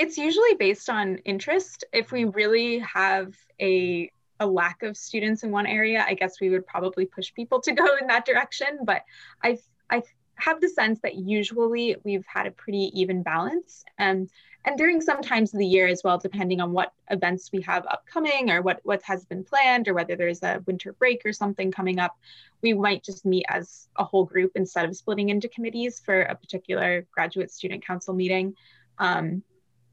It's 0.00 0.18
usually 0.18 0.54
based 0.58 0.90
on 0.90 1.18
interest. 1.18 1.84
If 1.92 2.10
we 2.10 2.24
really 2.24 2.80
have 2.80 3.34
a 3.60 4.10
a 4.40 4.46
lack 4.46 4.82
of 4.82 4.96
students 4.96 5.44
in 5.44 5.52
one 5.52 5.66
area, 5.66 6.04
I 6.08 6.14
guess 6.14 6.40
we 6.40 6.50
would 6.50 6.66
probably 6.66 7.06
push 7.06 7.32
people 7.34 7.60
to 7.60 7.72
go 7.72 7.86
in 8.00 8.08
that 8.08 8.24
direction. 8.24 8.80
But 8.84 9.02
I 9.44 9.58
I 9.90 10.02
have 10.38 10.60
the 10.60 10.68
sense 10.68 11.00
that 11.00 11.16
usually 11.16 11.96
we've 12.04 12.26
had 12.26 12.46
a 12.46 12.50
pretty 12.50 12.90
even 12.98 13.22
balance. 13.22 13.84
And, 13.98 14.30
and 14.64 14.78
during 14.78 15.00
some 15.00 15.20
times 15.20 15.52
of 15.52 15.58
the 15.58 15.66
year 15.66 15.86
as 15.86 16.02
well, 16.04 16.18
depending 16.18 16.60
on 16.60 16.72
what 16.72 16.92
events 17.10 17.50
we 17.52 17.60
have 17.62 17.86
upcoming 17.86 18.50
or 18.50 18.62
what, 18.62 18.80
what 18.84 19.02
has 19.02 19.24
been 19.24 19.44
planned 19.44 19.88
or 19.88 19.94
whether 19.94 20.16
there's 20.16 20.42
a 20.42 20.62
winter 20.66 20.92
break 20.92 21.22
or 21.24 21.32
something 21.32 21.72
coming 21.72 21.98
up, 21.98 22.16
we 22.62 22.72
might 22.72 23.02
just 23.02 23.24
meet 23.24 23.46
as 23.48 23.88
a 23.96 24.04
whole 24.04 24.24
group 24.24 24.52
instead 24.54 24.84
of 24.84 24.96
splitting 24.96 25.28
into 25.28 25.48
committees 25.48 26.00
for 26.00 26.22
a 26.22 26.34
particular 26.34 27.06
graduate 27.10 27.50
student 27.50 27.84
council 27.84 28.14
meeting. 28.14 28.54
Um, 28.98 29.42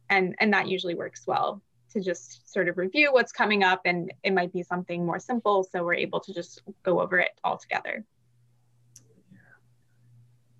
and, 0.10 0.36
and 0.40 0.54
that 0.54 0.68
usually 0.68 0.96
works 0.96 1.26
well 1.26 1.62
to 1.94 2.02
just 2.02 2.52
sort 2.52 2.68
of 2.68 2.78
review 2.78 3.12
what's 3.14 3.32
coming 3.32 3.64
up 3.64 3.82
and 3.86 4.14
it 4.24 4.34
might 4.34 4.52
be 4.52 4.62
something 4.62 5.06
more 5.06 5.18
simple 5.18 5.64
so 5.64 5.84
we're 5.84 5.94
able 5.94 6.20
to 6.20 6.34
just 6.34 6.62
go 6.84 7.00
over 7.00 7.18
it 7.20 7.32
all 7.44 7.58
together. 7.58 8.06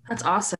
That's 0.08 0.22
awesome. 0.22 0.58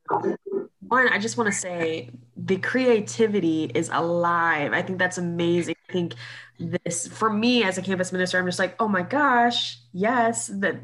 One, 0.88 1.08
I 1.08 1.18
just 1.18 1.36
want 1.36 1.52
to 1.52 1.58
say 1.58 2.10
the 2.36 2.58
creativity 2.58 3.70
is 3.74 3.90
alive. 3.92 4.72
I 4.72 4.82
think 4.82 4.98
that's 4.98 5.18
amazing. 5.18 5.74
I 5.88 5.92
think 5.92 6.14
this, 6.58 7.06
for 7.08 7.30
me 7.30 7.64
as 7.64 7.78
a 7.78 7.82
campus 7.82 8.12
minister, 8.12 8.38
I'm 8.38 8.46
just 8.46 8.58
like, 8.58 8.76
oh 8.80 8.88
my 8.88 9.02
gosh, 9.02 9.78
yes. 9.92 10.48
That 10.48 10.76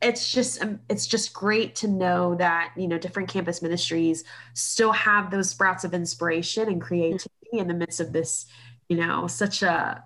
it's 0.00 0.30
just 0.30 0.62
um, 0.62 0.80
it's 0.88 1.06
just 1.06 1.32
great 1.32 1.74
to 1.76 1.88
know 1.88 2.36
that 2.36 2.72
you 2.76 2.86
know 2.86 2.98
different 2.98 3.28
campus 3.28 3.62
ministries 3.62 4.22
still 4.54 4.92
have 4.92 5.30
those 5.30 5.50
sprouts 5.50 5.82
of 5.84 5.92
inspiration 5.92 6.68
and 6.68 6.80
creativity 6.80 7.30
in 7.52 7.66
the 7.66 7.74
midst 7.74 7.98
of 8.00 8.12
this, 8.12 8.46
you 8.88 8.96
know, 8.96 9.26
such 9.26 9.62
a 9.62 10.04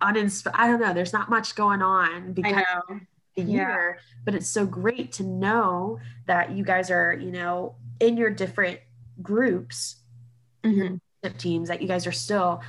uninsp- 0.00 0.50
I 0.54 0.66
don't 0.68 0.80
know. 0.80 0.94
There's 0.94 1.12
not 1.12 1.30
much 1.30 1.54
going 1.54 1.82
on 1.82 2.32
because 2.32 2.64
year 3.36 3.96
yeah. 3.96 4.02
but 4.24 4.34
it's 4.34 4.48
so 4.48 4.66
great 4.66 5.12
to 5.12 5.22
know 5.22 5.98
that 6.26 6.52
you 6.52 6.64
guys 6.64 6.90
are 6.90 7.14
you 7.14 7.30
know 7.30 7.74
in 8.00 8.16
your 8.16 8.30
different 8.30 8.78
groups 9.22 9.96
mm-hmm. 10.62 10.96
teams 11.38 11.68
that 11.68 11.80
you 11.80 11.88
guys 11.88 12.06
are 12.06 12.12
still 12.12 12.60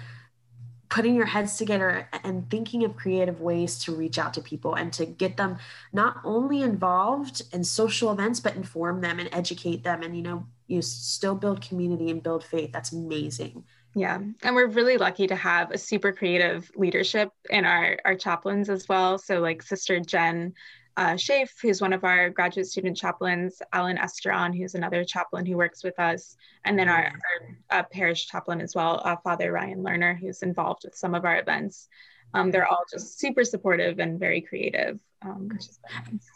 putting 0.90 1.16
your 1.16 1.26
heads 1.26 1.58
together 1.58 2.08
and 2.24 2.48
thinking 2.52 2.84
of 2.84 2.96
creative 2.96 3.42
ways 3.42 3.84
to 3.84 3.96
reach 3.96 4.20
out 4.20 4.32
to 4.32 4.42
people 4.42 4.76
and 4.76 4.94
to 4.94 5.08
get 5.08 5.38
them 5.38 5.58
not 5.92 6.18
only 6.24 6.62
involved 6.62 7.42
in 7.52 7.64
social 7.64 8.12
events 8.12 8.40
but 8.40 8.56
inform 8.56 9.02
them 9.02 9.20
and 9.20 9.28
educate 9.32 9.84
them 9.84 10.04
and 10.04 10.16
you 10.16 10.22
know 10.22 10.46
you 10.68 10.82
still 10.82 11.36
build 11.36 11.62
community 11.62 12.10
and 12.12 12.22
build 12.22 12.44
faith 12.44 12.72
that's 12.72 12.92
amazing 12.92 13.64
yeah 13.96 14.20
and 14.44 14.56
we're 14.56 14.68
really 14.68 14.98
lucky 14.98 15.28
to 15.28 15.36
have 15.36 15.72
a 15.72 15.78
super 15.78 16.12
creative 16.12 16.70
leadership 16.76 17.30
in 17.50 17.66
our 17.66 17.98
our 18.06 18.16
chaplains 18.16 18.70
as 18.70 18.88
well 18.88 19.18
so 19.18 19.40
like 19.40 19.62
sister 19.62 20.00
jen 20.00 20.54
uh, 20.96 21.14
Schaaf, 21.14 21.50
who's 21.62 21.82
one 21.82 21.94
of 21.94 22.04
our 22.04 22.30
graduate 22.30 22.68
student 22.68 22.96
chaplains, 22.96 23.62
Alan 23.72 23.98
Esteron, 23.98 24.56
who's 24.56 24.76
another 24.76 25.04
chaplain 25.04 25.46
who 25.46 25.58
works 25.58 25.84
with 25.84 26.00
us, 26.00 26.36
and 26.66 26.78
then 26.78 26.88
our, 26.88 27.06
our 27.06 27.80
uh, 27.80 27.84
parish 27.92 28.28
chaplain 28.28 28.62
as 28.62 28.76
well, 28.76 29.02
uh, 29.04 29.16
Father 29.24 29.52
Ryan 29.52 29.84
Lerner, 29.84 30.18
who's 30.18 30.44
involved 30.44 30.84
with 30.86 30.96
some 30.96 31.16
of 31.16 31.26
our 31.26 31.40
events. 31.40 31.88
Um, 32.36 32.52
they're 32.52 32.68
all 32.68 32.84
just 32.92 33.20
super 33.20 33.44
supportive 33.44 34.00
and 34.00 34.20
very 34.20 34.42
creative. 34.42 35.00
Um. 35.22 35.50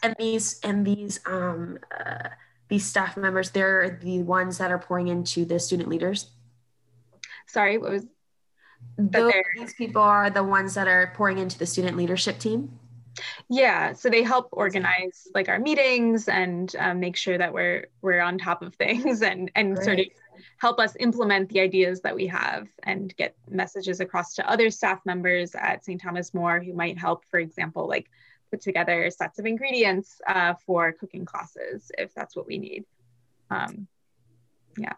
And 0.04 0.16
these 0.18 0.60
and 0.64 0.86
these 0.86 1.20
um, 1.26 1.80
uh, 2.00 2.30
these 2.68 2.86
staff 2.86 3.18
members, 3.18 3.52
they're 3.52 4.00
the 4.02 4.24
ones 4.24 4.58
that 4.58 4.72
are 4.72 4.80
pouring 4.80 5.08
into 5.08 5.46
the 5.46 5.60
student 5.60 5.90
leaders. 5.90 6.32
Sorry, 7.48 7.78
what 7.78 7.92
was? 7.92 8.06
Those, 8.98 9.34
these 9.56 9.74
people 9.74 10.02
are 10.02 10.30
the 10.30 10.44
ones 10.44 10.76
that 10.76 10.88
are 10.88 11.12
pouring 11.16 11.40
into 11.40 11.58
the 11.58 11.66
student 11.66 11.98
leadership 11.98 12.38
team. 12.38 12.78
Yeah, 13.50 13.94
so 13.94 14.10
they 14.10 14.24
help 14.24 14.50
organize 14.52 15.28
like 15.34 15.50
our 15.50 15.60
meetings 15.60 16.28
and 16.28 16.74
um, 16.78 17.00
make 17.00 17.16
sure 17.16 17.38
that 17.38 17.54
we're 17.54 17.88
we're 18.02 18.22
on 18.22 18.38
top 18.38 18.62
of 18.62 18.76
things 18.84 19.22
and 19.22 19.52
and 19.56 19.76
Great. 19.76 19.86
sort 19.86 20.00
of 20.00 20.06
help 20.60 20.80
us 20.80 20.96
implement 21.00 21.50
the 21.50 21.60
ideas 21.60 22.02
that 22.02 22.16
we 22.16 22.28
have 22.28 22.68
and 22.84 23.16
get 23.16 23.36
messages 23.50 24.00
across 24.00 24.36
to 24.36 24.50
other 24.50 24.70
staff 24.70 25.00
members 25.06 25.56
at 25.56 25.84
St. 25.84 26.00
Thomas 26.00 26.34
More 26.34 26.60
who 26.60 26.74
might 26.74 26.98
help, 26.98 27.26
for 27.26 27.40
example, 27.40 27.88
like 27.88 28.10
put 28.52 28.62
together 28.62 29.10
sets 29.10 29.40
of 29.40 29.46
ingredients 29.46 30.22
uh, 30.28 30.54
for 30.66 30.92
cooking 30.94 31.26
classes 31.26 31.92
if 31.98 32.14
that's 32.14 32.36
what 32.36 32.48
we 32.48 32.58
need. 32.58 32.86
Um, 33.50 33.88
yeah. 34.78 34.94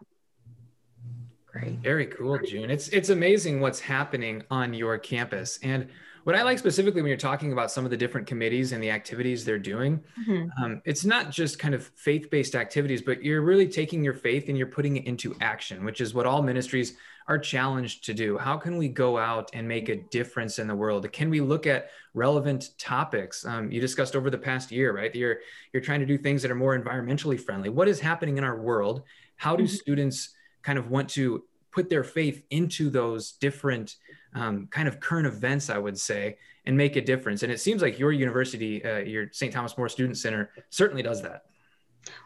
Great. 1.52 1.78
Very 1.78 2.06
cool, 2.06 2.38
June. 2.38 2.70
It's 2.70 2.88
it's 2.88 3.08
amazing 3.08 3.60
what's 3.60 3.80
happening 3.80 4.42
on 4.50 4.72
your 4.72 4.98
campus. 4.98 5.58
And 5.62 5.88
what 6.24 6.36
I 6.36 6.42
like 6.42 6.58
specifically 6.58 7.00
when 7.00 7.08
you're 7.08 7.16
talking 7.16 7.52
about 7.52 7.70
some 7.70 7.84
of 7.84 7.90
the 7.90 7.96
different 7.96 8.26
committees 8.26 8.72
and 8.72 8.82
the 8.82 8.90
activities 8.90 9.44
they're 9.44 9.58
doing, 9.58 10.02
mm-hmm. 10.20 10.62
um, 10.62 10.82
it's 10.84 11.04
not 11.04 11.30
just 11.30 11.58
kind 11.58 11.74
of 11.74 11.86
faith 11.96 12.30
based 12.30 12.54
activities, 12.54 13.00
but 13.02 13.24
you're 13.24 13.40
really 13.40 13.66
taking 13.66 14.04
your 14.04 14.12
faith 14.14 14.48
and 14.48 14.56
you're 14.56 14.66
putting 14.66 14.96
it 14.96 15.06
into 15.06 15.34
action, 15.40 15.84
which 15.84 16.00
is 16.00 16.12
what 16.12 16.26
all 16.26 16.42
ministries 16.42 16.96
are 17.26 17.38
challenged 17.38 18.04
to 18.04 18.14
do. 18.14 18.36
How 18.36 18.56
can 18.56 18.76
we 18.76 18.88
go 18.88 19.16
out 19.16 19.50
and 19.54 19.66
make 19.66 19.88
a 19.88 19.96
difference 19.96 20.58
in 20.58 20.66
the 20.66 20.74
world? 20.74 21.10
Can 21.12 21.30
we 21.30 21.40
look 21.40 21.66
at 21.66 21.90
relevant 22.12 22.70
topics? 22.78 23.46
Um, 23.46 23.70
you 23.70 23.80
discussed 23.80 24.14
over 24.14 24.30
the 24.30 24.38
past 24.38 24.70
year, 24.70 24.94
right? 24.94 25.14
You're 25.14 25.38
you're 25.72 25.82
trying 25.82 26.00
to 26.00 26.06
do 26.06 26.18
things 26.18 26.42
that 26.42 26.50
are 26.50 26.56
more 26.56 26.78
environmentally 26.78 27.40
friendly. 27.40 27.70
What 27.70 27.88
is 27.88 28.00
happening 28.00 28.36
in 28.36 28.44
our 28.44 28.60
world? 28.60 29.02
How 29.36 29.56
do 29.56 29.64
mm-hmm. 29.64 29.74
students 29.74 30.30
kind 30.62 30.78
of 30.78 30.90
want 30.90 31.08
to 31.10 31.44
put 31.70 31.88
their 31.88 32.04
faith 32.04 32.42
into 32.50 32.90
those 32.90 33.32
different 33.32 33.96
um, 34.34 34.66
kind 34.70 34.88
of 34.88 35.00
current 35.00 35.26
events, 35.26 35.70
I 35.70 35.78
would 35.78 35.98
say, 35.98 36.38
and 36.66 36.76
make 36.76 36.96
a 36.96 37.00
difference. 37.00 37.42
And 37.42 37.52
it 37.52 37.60
seems 37.60 37.82
like 37.82 37.98
your 37.98 38.12
university, 38.12 38.84
uh, 38.84 38.98
your 38.98 39.28
St. 39.32 39.52
Thomas 39.52 39.76
More 39.78 39.88
Student 39.88 40.18
Center, 40.18 40.50
certainly 40.70 41.02
does 41.02 41.22
that. 41.22 41.44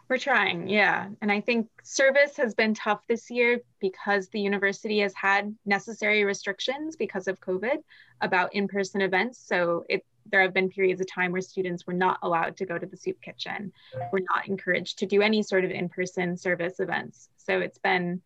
We're 0.09 0.17
trying, 0.17 0.67
yeah. 0.67 1.09
And 1.21 1.31
I 1.31 1.41
think 1.41 1.67
service 1.83 2.37
has 2.37 2.53
been 2.53 2.73
tough 2.73 3.01
this 3.07 3.29
year 3.29 3.59
because 3.79 4.29
the 4.29 4.39
university 4.39 4.99
has 4.99 5.13
had 5.13 5.53
necessary 5.65 6.23
restrictions 6.23 6.95
because 6.95 7.27
of 7.27 7.39
COVID 7.41 7.77
about 8.21 8.53
in 8.53 8.67
person 8.67 9.01
events. 9.01 9.39
So 9.39 9.85
it, 9.89 10.05
there 10.31 10.41
have 10.41 10.53
been 10.53 10.69
periods 10.69 11.01
of 11.01 11.11
time 11.11 11.31
where 11.31 11.41
students 11.41 11.85
were 11.85 11.93
not 11.93 12.19
allowed 12.23 12.55
to 12.57 12.65
go 12.65 12.77
to 12.77 12.85
the 12.85 12.97
soup 12.97 13.21
kitchen, 13.21 13.73
were 14.11 14.21
not 14.21 14.47
encouraged 14.47 14.99
to 14.99 15.05
do 15.05 15.21
any 15.21 15.43
sort 15.43 15.65
of 15.65 15.71
in 15.71 15.89
person 15.89 16.37
service 16.37 16.79
events. 16.79 17.29
So 17.45 17.59
it's 17.59 17.77
been 17.77 18.21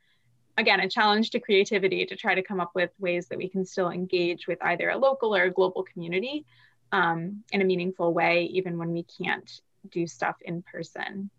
again, 0.59 0.81
a 0.81 0.89
challenge 0.89 1.29
to 1.31 1.39
creativity 1.39 2.05
to 2.05 2.15
try 2.15 2.35
to 2.35 2.43
come 2.43 2.59
up 2.59 2.71
with 2.75 2.91
ways 2.99 3.27
that 3.29 3.37
we 3.37 3.47
can 3.47 3.65
still 3.65 3.89
engage 3.89 4.45
with 4.45 4.59
either 4.61 4.89
a 4.89 4.97
local 4.97 5.35
or 5.35 5.43
a 5.43 5.51
global 5.51 5.83
community 5.83 6.45
um, 6.91 7.43
in 7.51 7.61
a 7.61 7.65
meaningful 7.65 8.13
way, 8.13 8.43
even 8.51 8.77
when 8.77 8.91
we 8.91 9.03
can't 9.03 9.61
do 9.89 10.05
stuff 10.05 10.35
in 10.41 10.61
person. 10.63 11.29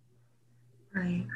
Right. 0.95 1.27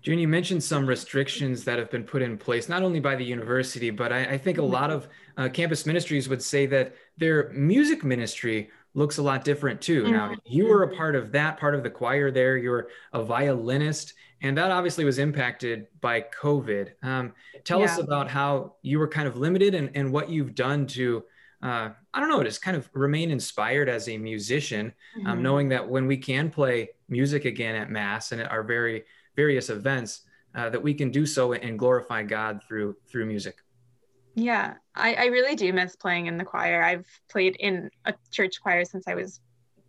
June, 0.00 0.18
you 0.18 0.28
mentioned 0.28 0.64
some 0.64 0.86
restrictions 0.86 1.62
that 1.64 1.78
have 1.78 1.90
been 1.90 2.04
put 2.04 2.22
in 2.22 2.38
place, 2.38 2.70
not 2.70 2.82
only 2.82 3.00
by 3.00 3.16
the 3.16 3.24
university, 3.24 3.90
but 3.90 4.12
I, 4.12 4.24
I 4.24 4.38
think 4.38 4.56
a 4.56 4.62
lot 4.62 4.90
of 4.90 5.08
uh, 5.36 5.50
campus 5.50 5.84
ministries 5.84 6.26
would 6.28 6.42
say 6.42 6.64
that 6.66 6.94
their 7.18 7.50
music 7.50 8.02
ministry 8.02 8.70
looks 8.94 9.18
a 9.18 9.22
lot 9.22 9.44
different 9.44 9.80
too. 9.80 10.04
Mm-hmm. 10.04 10.12
Now, 10.12 10.34
you 10.46 10.66
were 10.66 10.84
a 10.84 10.96
part 10.96 11.14
of 11.14 11.32
that 11.32 11.60
part 11.60 11.74
of 11.74 11.82
the 11.82 11.90
choir 11.90 12.30
there. 12.30 12.56
You're 12.56 12.88
a 13.12 13.22
violinist, 13.22 14.14
and 14.42 14.56
that 14.56 14.70
obviously 14.70 15.04
was 15.04 15.18
impacted 15.18 15.86
by 16.00 16.22
COVID. 16.22 16.92
Um, 17.02 17.32
tell 17.64 17.80
yeah. 17.80 17.86
us 17.86 17.98
about 17.98 18.28
how 18.28 18.74
you 18.82 18.98
were 18.98 19.08
kind 19.08 19.28
of 19.28 19.36
limited 19.36 19.74
and, 19.74 19.90
and 19.94 20.12
what 20.12 20.30
you've 20.30 20.54
done 20.54 20.86
to, 20.88 21.24
uh, 21.62 21.90
I 22.14 22.20
don't 22.20 22.28
know, 22.28 22.42
just 22.42 22.62
kind 22.62 22.76
of 22.76 22.88
remain 22.94 23.30
inspired 23.30 23.88
as 23.88 24.08
a 24.08 24.16
musician, 24.16 24.86
um, 24.86 25.20
mm-hmm. 25.20 25.30
um, 25.30 25.42
knowing 25.42 25.68
that 25.70 25.88
when 25.88 26.06
we 26.06 26.16
can 26.16 26.50
play 26.50 26.90
music 27.08 27.44
again 27.44 27.74
at 27.74 27.90
Mass 27.90 28.32
and 28.32 28.40
at 28.40 28.50
our 28.50 28.62
very 28.62 29.04
various 29.36 29.70
events, 29.70 30.22
uh, 30.54 30.68
that 30.68 30.82
we 30.82 30.94
can 30.94 31.10
do 31.10 31.26
so 31.26 31.52
and 31.52 31.78
glorify 31.78 32.22
God 32.22 32.60
through 32.66 32.96
through 33.08 33.26
music. 33.26 33.58
Yeah, 34.34 34.74
I, 34.94 35.14
I 35.14 35.24
really 35.26 35.54
do 35.54 35.72
miss 35.72 35.96
playing 35.96 36.26
in 36.26 36.36
the 36.36 36.44
choir. 36.44 36.82
I've 36.82 37.06
played 37.28 37.56
in 37.56 37.90
a 38.04 38.14
church 38.30 38.60
choir 38.60 38.84
since 38.84 39.06
I 39.06 39.14
was 39.14 39.40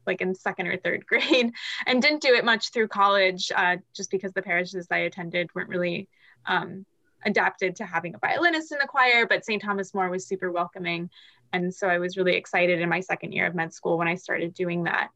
like 0.06 0.22
in 0.22 0.36
second 0.36 0.68
or 0.68 0.78
third 0.78 1.06
grade 1.08 1.52
and 1.86 2.02
didn't 2.02 2.22
do 2.22 2.34
it 2.34 2.46
much 2.46 2.72
through 2.72 2.88
college 2.88 3.52
uh, 3.56 3.78
just 3.96 4.12
because 4.12 4.34
the 4.34 4.42
parishes 4.42 4.88
I 4.92 5.00
attended 5.00 5.50
weren't 5.54 5.70
really 5.70 6.08
um, 6.46 6.86
adapted 7.26 7.76
to 7.78 7.86
having 7.86 8.16
a 8.16 8.20
violinist 8.20 8.72
in 8.72 8.80
the 8.80 8.88
choir, 8.88 9.26
but 9.28 9.46
St. 9.46 9.62
Thomas 9.62 9.94
More 9.94 10.10
was 10.10 10.26
super 10.26 10.52
welcoming. 10.52 11.10
And 11.54 11.74
so 11.74 11.88
I 11.88 12.00
was 12.00 12.18
really 12.18 12.36
excited 12.36 12.80
in 12.80 12.90
my 12.90 13.02
second 13.02 13.34
year 13.34 13.46
of 13.46 13.56
med 13.56 13.74
school 13.74 13.98
when 13.98 14.08
I 14.08 14.16
started 14.16 14.54
doing 14.54 14.84
that. 14.84 15.10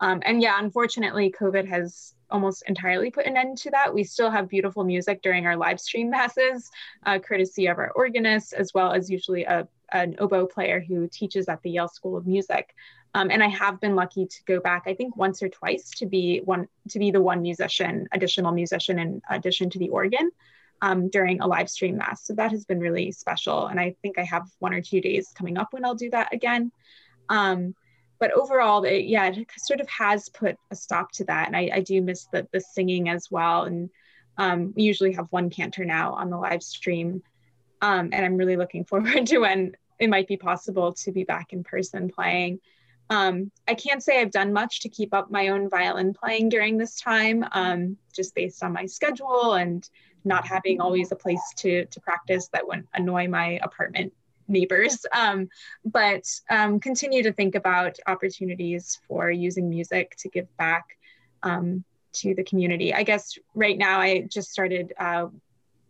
Um, 0.00 0.20
and 0.24 0.42
yeah, 0.42 0.58
unfortunately, 0.58 1.32
COVID 1.38 1.68
has 1.68 2.14
almost 2.28 2.64
entirely 2.66 3.10
put 3.10 3.26
an 3.26 3.36
end 3.36 3.58
to 3.58 3.70
that. 3.70 3.94
We 3.94 4.02
still 4.02 4.30
have 4.30 4.48
beautiful 4.48 4.82
music 4.82 5.22
during 5.22 5.46
our 5.46 5.56
live 5.56 5.78
stream 5.78 6.10
masses, 6.10 6.70
uh, 7.06 7.18
courtesy 7.18 7.66
of 7.66 7.78
our 7.78 7.90
organist, 7.92 8.52
as 8.52 8.74
well 8.74 8.92
as 8.92 9.10
usually 9.10 9.44
a, 9.44 9.68
an 9.92 10.16
oboe 10.18 10.46
player 10.46 10.80
who 10.80 11.06
teaches 11.06 11.48
at 11.48 11.62
the 11.62 11.70
Yale 11.70 11.88
School 11.88 12.16
of 12.16 12.26
Music. 12.26 12.74
Um, 13.14 13.30
and 13.30 13.42
I 13.42 13.48
have 13.48 13.80
been 13.80 13.94
lucky 13.94 14.26
to 14.26 14.44
go 14.46 14.58
back, 14.58 14.84
I 14.86 14.94
think 14.94 15.16
once 15.16 15.42
or 15.42 15.48
twice 15.48 15.90
to 15.96 16.06
be 16.06 16.40
one 16.44 16.66
to 16.88 16.98
be 16.98 17.10
the 17.10 17.20
one 17.20 17.42
musician, 17.42 18.08
additional 18.12 18.52
musician 18.52 18.98
in 18.98 19.20
addition 19.28 19.68
to 19.70 19.78
the 19.78 19.90
organ 19.90 20.30
um, 20.80 21.08
during 21.08 21.40
a 21.40 21.46
live 21.46 21.70
stream 21.70 21.96
mass. 21.98 22.26
So 22.26 22.34
that 22.34 22.50
has 22.50 22.64
been 22.64 22.80
really 22.80 23.12
special. 23.12 23.66
And 23.66 23.78
I 23.78 23.94
think 24.02 24.18
I 24.18 24.24
have 24.24 24.48
one 24.58 24.74
or 24.74 24.80
two 24.80 25.00
days 25.00 25.32
coming 25.34 25.58
up 25.58 25.72
when 25.72 25.84
I'll 25.84 25.94
do 25.94 26.10
that 26.10 26.32
again. 26.32 26.72
Um, 27.28 27.74
but 28.18 28.32
overall, 28.32 28.82
it, 28.84 29.04
yeah, 29.04 29.26
it 29.26 29.46
sort 29.58 29.80
of 29.80 29.88
has 29.88 30.28
put 30.28 30.56
a 30.70 30.76
stop 30.76 31.12
to 31.12 31.24
that. 31.24 31.46
And 31.46 31.56
I, 31.56 31.70
I 31.72 31.80
do 31.80 32.00
miss 32.02 32.26
the, 32.32 32.48
the 32.52 32.60
singing 32.60 33.08
as 33.08 33.30
well. 33.30 33.64
And 33.64 33.90
um, 34.38 34.72
we 34.76 34.82
usually 34.82 35.12
have 35.12 35.26
one 35.30 35.50
cantor 35.50 35.84
now 35.84 36.14
on 36.14 36.30
the 36.30 36.38
live 36.38 36.62
stream. 36.62 37.22
Um, 37.80 38.10
and 38.12 38.24
I'm 38.24 38.36
really 38.36 38.56
looking 38.56 38.84
forward 38.86 39.26
to 39.26 39.38
when 39.38 39.76
it 39.98 40.10
might 40.10 40.26
be 40.26 40.36
possible 40.36 40.92
to 40.94 41.12
be 41.12 41.24
back 41.24 41.52
in 41.52 41.62
person 41.62 42.08
playing. 42.08 42.60
Um, 43.12 43.52
I 43.68 43.74
can't 43.74 44.02
say 44.02 44.22
I've 44.22 44.30
done 44.30 44.54
much 44.54 44.80
to 44.80 44.88
keep 44.88 45.12
up 45.12 45.30
my 45.30 45.48
own 45.48 45.68
violin 45.68 46.14
playing 46.14 46.48
during 46.48 46.78
this 46.78 46.98
time, 46.98 47.44
um, 47.52 47.98
just 48.14 48.34
based 48.34 48.64
on 48.64 48.72
my 48.72 48.86
schedule 48.86 49.52
and 49.52 49.86
not 50.24 50.46
having 50.46 50.80
always 50.80 51.12
a 51.12 51.16
place 51.16 51.42
to, 51.56 51.84
to 51.84 52.00
practice 52.00 52.48
that 52.54 52.66
wouldn't 52.66 52.88
annoy 52.94 53.28
my 53.28 53.60
apartment 53.62 54.14
neighbors, 54.48 55.04
um, 55.14 55.50
but 55.84 56.24
um, 56.48 56.80
continue 56.80 57.22
to 57.22 57.34
think 57.34 57.54
about 57.54 57.98
opportunities 58.06 58.98
for 59.06 59.30
using 59.30 59.68
music 59.68 60.16
to 60.20 60.30
give 60.30 60.48
back 60.56 60.96
um, 61.42 61.84
to 62.14 62.34
the 62.34 62.44
community. 62.44 62.94
I 62.94 63.02
guess 63.02 63.38
right 63.54 63.76
now 63.76 64.00
I 64.00 64.22
just 64.22 64.50
started 64.50 64.94
uh, 64.98 65.26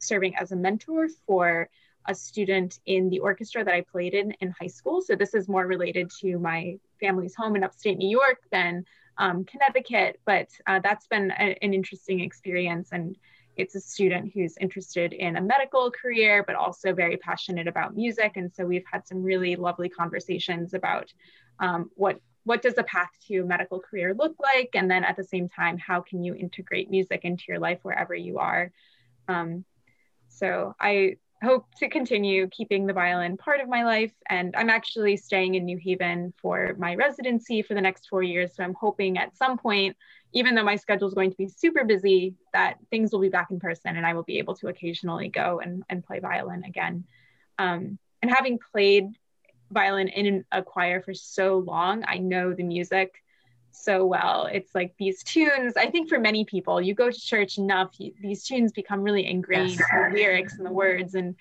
serving 0.00 0.34
as 0.34 0.50
a 0.50 0.56
mentor 0.56 1.08
for 1.24 1.68
a 2.06 2.14
student 2.14 2.80
in 2.86 3.08
the 3.08 3.20
orchestra 3.20 3.64
that 3.64 3.74
I 3.74 3.82
played 3.82 4.14
in 4.14 4.32
in 4.40 4.50
high 4.50 4.66
school. 4.66 5.00
So 5.00 5.14
this 5.14 5.34
is 5.34 5.48
more 5.48 5.66
related 5.66 6.10
to 6.20 6.38
my 6.38 6.78
family's 7.00 7.34
home 7.34 7.56
in 7.56 7.64
upstate 7.64 7.98
New 7.98 8.08
York 8.08 8.42
than 8.50 8.84
um, 9.18 9.44
Connecticut, 9.44 10.20
but 10.24 10.48
uh, 10.66 10.80
that's 10.82 11.06
been 11.06 11.30
a, 11.32 11.56
an 11.62 11.74
interesting 11.74 12.20
experience 12.20 12.90
and 12.92 13.16
it's 13.56 13.74
a 13.74 13.80
student 13.80 14.32
who's 14.32 14.56
interested 14.58 15.12
in 15.12 15.36
a 15.36 15.40
medical 15.40 15.90
career, 15.90 16.42
but 16.46 16.56
also 16.56 16.94
very 16.94 17.18
passionate 17.18 17.68
about 17.68 17.94
music. 17.94 18.32
And 18.36 18.50
so 18.52 18.64
we've 18.64 18.84
had 18.90 19.06
some 19.06 19.22
really 19.22 19.56
lovely 19.56 19.88
conversations 19.88 20.74
about 20.74 21.12
um, 21.58 21.90
what 21.94 22.18
what 22.44 22.60
does 22.60 22.76
a 22.76 22.82
path 22.82 23.10
to 23.28 23.38
a 23.38 23.44
medical 23.44 23.78
career 23.78 24.14
look 24.14 24.34
like? 24.42 24.70
And 24.74 24.90
then 24.90 25.04
at 25.04 25.16
the 25.16 25.22
same 25.22 25.48
time, 25.48 25.78
how 25.78 26.00
can 26.00 26.24
you 26.24 26.34
integrate 26.34 26.90
music 26.90 27.20
into 27.22 27.44
your 27.46 27.60
life 27.60 27.78
wherever 27.82 28.16
you 28.16 28.38
are? 28.38 28.72
Um, 29.28 29.64
so 30.28 30.74
I 30.80 31.18
hope 31.42 31.66
to 31.76 31.88
continue 31.88 32.46
keeping 32.48 32.86
the 32.86 32.92
violin 32.92 33.36
part 33.36 33.60
of 33.60 33.68
my 33.68 33.84
life. 33.84 34.12
And 34.28 34.54
I'm 34.56 34.70
actually 34.70 35.16
staying 35.16 35.54
in 35.54 35.64
New 35.64 35.78
Haven 35.78 36.32
for 36.40 36.74
my 36.78 36.94
residency 36.94 37.62
for 37.62 37.74
the 37.74 37.80
next 37.80 38.08
four 38.08 38.22
years. 38.22 38.54
So 38.54 38.62
I'm 38.62 38.74
hoping 38.74 39.18
at 39.18 39.36
some 39.36 39.58
point, 39.58 39.96
even 40.32 40.54
though 40.54 40.64
my 40.64 40.76
schedule 40.76 41.08
is 41.08 41.14
going 41.14 41.30
to 41.30 41.36
be 41.36 41.48
super 41.48 41.84
busy, 41.84 42.34
that 42.52 42.78
things 42.90 43.12
will 43.12 43.20
be 43.20 43.28
back 43.28 43.50
in 43.50 43.60
person 43.60 43.96
and 43.96 44.06
I 44.06 44.14
will 44.14 44.22
be 44.22 44.38
able 44.38 44.54
to 44.56 44.68
occasionally 44.68 45.28
go 45.28 45.60
and, 45.60 45.82
and 45.88 46.04
play 46.04 46.20
violin 46.20 46.64
again. 46.64 47.04
Um, 47.58 47.98
and 48.22 48.30
having 48.30 48.58
played 48.72 49.08
violin 49.70 50.08
in 50.08 50.44
a 50.52 50.62
choir 50.62 51.02
for 51.02 51.12
so 51.12 51.58
long, 51.58 52.04
I 52.06 52.18
know 52.18 52.54
the 52.54 52.62
music 52.62 53.14
so 53.72 54.06
well. 54.06 54.48
It's 54.52 54.74
like 54.74 54.94
these 54.98 55.22
tunes, 55.22 55.74
I 55.76 55.90
think 55.90 56.08
for 56.08 56.18
many 56.18 56.44
people, 56.44 56.80
you 56.80 56.94
go 56.94 57.10
to 57.10 57.20
church 57.20 57.58
enough, 57.58 57.94
you, 57.98 58.12
these 58.20 58.44
tunes 58.44 58.72
become 58.72 59.02
really 59.02 59.26
ingrained 59.26 59.70
yes. 59.70 59.88
in 59.92 60.12
the 60.12 60.16
lyrics 60.16 60.56
and 60.56 60.66
the 60.66 60.72
words. 60.72 61.14
And 61.14 61.34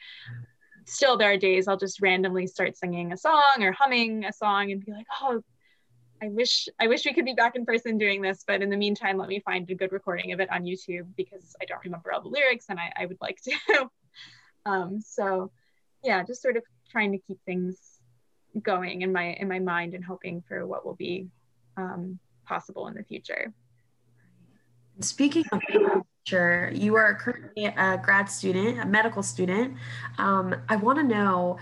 still, 0.86 1.18
there 1.18 1.32
are 1.32 1.38
days 1.38 1.68
I'll 1.68 1.78
just 1.78 2.02
randomly 2.02 2.48
start 2.48 2.78
singing 2.78 3.12
a 3.12 3.18
song 3.18 3.58
or 3.60 3.72
humming 3.72 4.26
a 4.26 4.34
song 4.34 4.72
and 4.72 4.84
be 4.84 4.92
like, 4.92 5.08
oh, 5.22 5.44
I 6.24 6.30
wish 6.30 6.70
I 6.80 6.88
wish 6.88 7.06
we 7.06 7.14
could 7.14 7.26
be 7.26 7.34
back 7.34 7.56
in 7.56 7.66
person 7.66 7.98
doing 7.98 8.22
this, 8.22 8.44
but 8.46 8.62
in 8.62 8.70
the 8.70 8.78
meantime, 8.78 9.18
let 9.18 9.28
me 9.28 9.40
find 9.40 9.70
a 9.70 9.76
good 9.76 9.92
recording 9.92 10.32
of 10.32 10.40
it 10.40 10.52
on 10.52 10.64
YouTube 10.64 11.08
because 11.18 11.56
I 11.60 11.66
don't 11.66 11.84
remember 11.84 12.14
all 12.14 12.22
the 12.22 12.30
lyrics 12.30 12.66
and 12.70 12.80
I, 12.80 12.94
I 12.96 13.06
would 13.08 13.18
like 13.22 13.40
to. 13.42 13.90
um, 14.66 15.02
so 15.02 15.52
yeah, 16.04 16.24
just 16.24 16.44
sort 16.44 16.58
of 16.58 16.64
trying 16.92 17.12
to 17.14 17.18
keep 17.18 17.40
things 17.46 17.78
going 18.62 19.02
in 19.02 19.12
my 19.12 19.34
in 19.34 19.48
my 19.48 19.60
mind 19.60 19.94
and 19.94 20.04
hoping 20.04 20.44
for 20.48 20.68
what 20.68 20.86
will 20.86 20.96
be 20.96 21.28
um, 21.78 22.20
possible 22.46 22.88
in 22.88 22.96
the 22.96 23.04
future. 23.04 23.54
Speaking 25.00 25.46
of 25.51 25.62
future, 26.25 26.72
you 26.74 26.96
are 26.96 27.16
currently 27.16 27.66
a 27.66 28.00
grad 28.04 28.30
student, 28.30 28.80
a 28.80 28.86
medical 28.86 29.24
student. 29.24 29.75
Um, 30.18 30.56
I 30.70 30.75
want 30.75 31.00
to 31.00 31.04
know. 31.04 31.58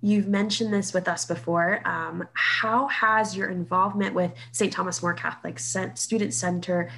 You've 0.00 0.28
mentioned 0.28 0.72
this 0.72 0.94
with 0.94 1.08
us 1.08 1.24
before. 1.24 1.80
Um, 1.84 2.28
how 2.34 2.86
has 2.86 3.36
your 3.36 3.48
involvement 3.48 4.14
with 4.14 4.32
St. 4.52 4.72
Thomas 4.72 5.02
More 5.02 5.12
Catholic 5.12 5.58
Student 5.58 6.34
Center 6.34 6.88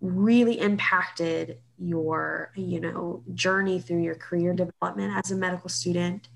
really 0.00 0.60
impacted 0.60 1.58
your, 1.78 2.52
you 2.54 2.80
know, 2.80 3.24
journey 3.32 3.80
through 3.80 4.02
your 4.02 4.14
career 4.14 4.52
development 4.52 5.14
as 5.16 5.32
a 5.32 5.36
medical 5.36 5.68
student 5.68 6.28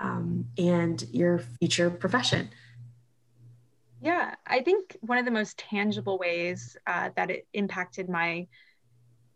um, 0.00 0.46
and 0.56 1.06
your 1.12 1.40
future 1.60 1.90
profession? 1.90 2.48
Yeah, 4.06 4.36
I 4.46 4.60
think 4.60 4.96
one 5.00 5.18
of 5.18 5.24
the 5.24 5.32
most 5.32 5.58
tangible 5.58 6.16
ways 6.16 6.76
uh, 6.86 7.10
that 7.16 7.28
it 7.28 7.48
impacted 7.52 8.08
my, 8.08 8.46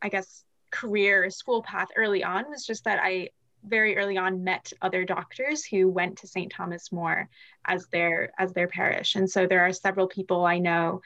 I 0.00 0.08
guess, 0.08 0.44
career 0.70 1.28
school 1.30 1.60
path 1.60 1.88
early 1.96 2.22
on 2.22 2.48
was 2.48 2.64
just 2.64 2.84
that 2.84 3.00
I 3.02 3.30
very 3.64 3.96
early 3.96 4.16
on 4.16 4.44
met 4.44 4.72
other 4.80 5.04
doctors 5.04 5.64
who 5.64 5.88
went 5.88 6.18
to 6.18 6.28
St. 6.28 6.52
Thomas 6.52 6.92
More 6.92 7.28
as 7.64 7.88
their 7.88 8.30
as 8.38 8.52
their 8.52 8.68
parish, 8.68 9.16
and 9.16 9.28
so 9.28 9.44
there 9.44 9.66
are 9.66 9.72
several 9.72 10.06
people 10.06 10.44
I 10.44 10.58
know 10.58 11.00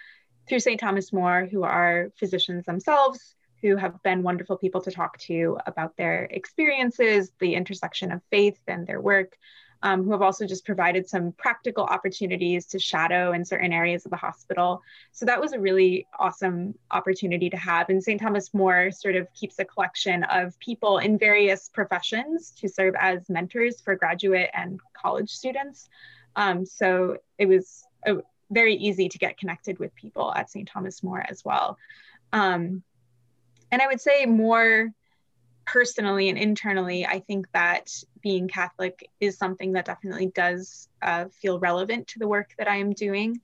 through 0.46 0.60
St. 0.60 0.78
Thomas 0.78 1.10
More 1.10 1.48
who 1.50 1.62
are 1.62 2.10
physicians 2.18 2.66
themselves 2.66 3.34
who 3.62 3.76
have 3.76 4.02
been 4.02 4.22
wonderful 4.22 4.58
people 4.58 4.82
to 4.82 4.90
talk 4.90 5.16
to 5.16 5.56
about 5.66 5.96
their 5.96 6.24
experiences, 6.24 7.32
the 7.40 7.54
intersection 7.54 8.12
of 8.12 8.20
faith 8.30 8.60
and 8.66 8.86
their 8.86 9.00
work, 9.00 9.38
um, 9.84 10.02
who 10.02 10.12
have 10.12 10.22
also 10.22 10.46
just 10.46 10.64
provided 10.64 11.06
some 11.06 11.30
practical 11.32 11.84
opportunities 11.84 12.64
to 12.64 12.78
shadow 12.78 13.32
in 13.32 13.44
certain 13.44 13.70
areas 13.70 14.06
of 14.06 14.10
the 14.10 14.16
hospital. 14.16 14.82
So 15.12 15.26
that 15.26 15.38
was 15.38 15.52
a 15.52 15.60
really 15.60 16.06
awesome 16.18 16.74
opportunity 16.90 17.50
to 17.50 17.56
have. 17.58 17.90
And 17.90 18.02
St. 18.02 18.18
Thomas 18.18 18.54
More 18.54 18.90
sort 18.90 19.14
of 19.14 19.32
keeps 19.34 19.58
a 19.58 19.64
collection 19.64 20.24
of 20.24 20.58
people 20.58 20.98
in 20.98 21.18
various 21.18 21.68
professions 21.68 22.50
to 22.60 22.68
serve 22.68 22.94
as 22.98 23.28
mentors 23.28 23.82
for 23.82 23.94
graduate 23.94 24.48
and 24.54 24.80
college 24.94 25.28
students. 25.28 25.90
Um, 26.34 26.64
so 26.64 27.18
it 27.36 27.46
was 27.46 27.84
a, 28.06 28.16
very 28.50 28.76
easy 28.76 29.10
to 29.10 29.18
get 29.18 29.36
connected 29.36 29.78
with 29.78 29.94
people 29.94 30.32
at 30.34 30.48
St. 30.48 30.66
Thomas 30.66 31.02
More 31.02 31.22
as 31.28 31.44
well. 31.44 31.76
Um, 32.32 32.82
and 33.70 33.82
I 33.82 33.86
would 33.86 34.00
say 34.00 34.24
more 34.24 34.94
personally 35.66 36.28
and 36.28 36.38
internally, 36.38 37.06
I 37.06 37.20
think 37.20 37.46
that 37.52 37.90
being 38.20 38.48
Catholic 38.48 39.08
is 39.20 39.38
something 39.38 39.72
that 39.72 39.84
definitely 39.84 40.26
does 40.26 40.88
uh, 41.02 41.26
feel 41.40 41.58
relevant 41.58 42.08
to 42.08 42.18
the 42.18 42.28
work 42.28 42.50
that 42.58 42.68
I 42.68 42.76
am 42.76 42.92
doing 42.92 43.40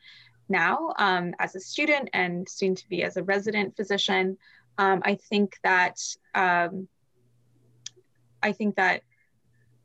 now 0.49 0.93
um, 0.99 1.35
as 1.39 1.55
a 1.55 1.61
student 1.61 2.11
and 2.13 2.49
soon 2.49 2.75
to 2.75 2.89
be 2.89 3.03
as 3.03 3.17
a 3.17 3.23
resident 3.23 3.77
physician. 3.77 4.37
Um, 4.79 5.03
I 5.05 5.15
think 5.15 5.59
that 5.63 5.99
um, 6.35 6.89
I 8.43 8.53
think 8.53 8.77
that 8.77 9.03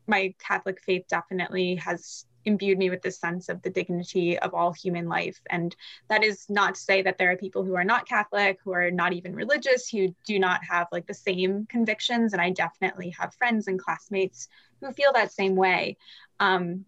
my 0.07 0.33
Catholic 0.39 0.81
faith 0.81 1.05
definitely 1.07 1.75
has 1.75 2.25
imbued 2.45 2.77
me 2.77 2.89
with 2.89 3.01
this 3.01 3.19
sense 3.19 3.49
of 3.49 3.61
the 3.61 3.69
dignity 3.69 4.37
of 4.39 4.53
all 4.53 4.71
human 4.71 5.07
life. 5.07 5.39
And 5.49 5.75
that 6.07 6.23
is 6.23 6.45
not 6.49 6.75
to 6.75 6.81
say 6.81 7.01
that 7.01 7.17
there 7.17 7.31
are 7.31 7.37
people 7.37 7.63
who 7.63 7.75
are 7.75 7.83
not 7.83 8.07
Catholic, 8.07 8.59
who 8.63 8.71
are 8.71 8.91
not 8.91 9.13
even 9.13 9.35
religious, 9.35 9.89
who 9.89 10.15
do 10.25 10.39
not 10.39 10.61
have 10.69 10.87
like 10.91 11.07
the 11.07 11.13
same 11.13 11.65
convictions. 11.65 12.33
And 12.33 12.41
I 12.41 12.51
definitely 12.51 13.09
have 13.19 13.33
friends 13.35 13.67
and 13.67 13.79
classmates 13.79 14.47
who 14.81 14.91
feel 14.91 15.13
that 15.13 15.31
same 15.31 15.55
way. 15.55 15.97
Um, 16.39 16.85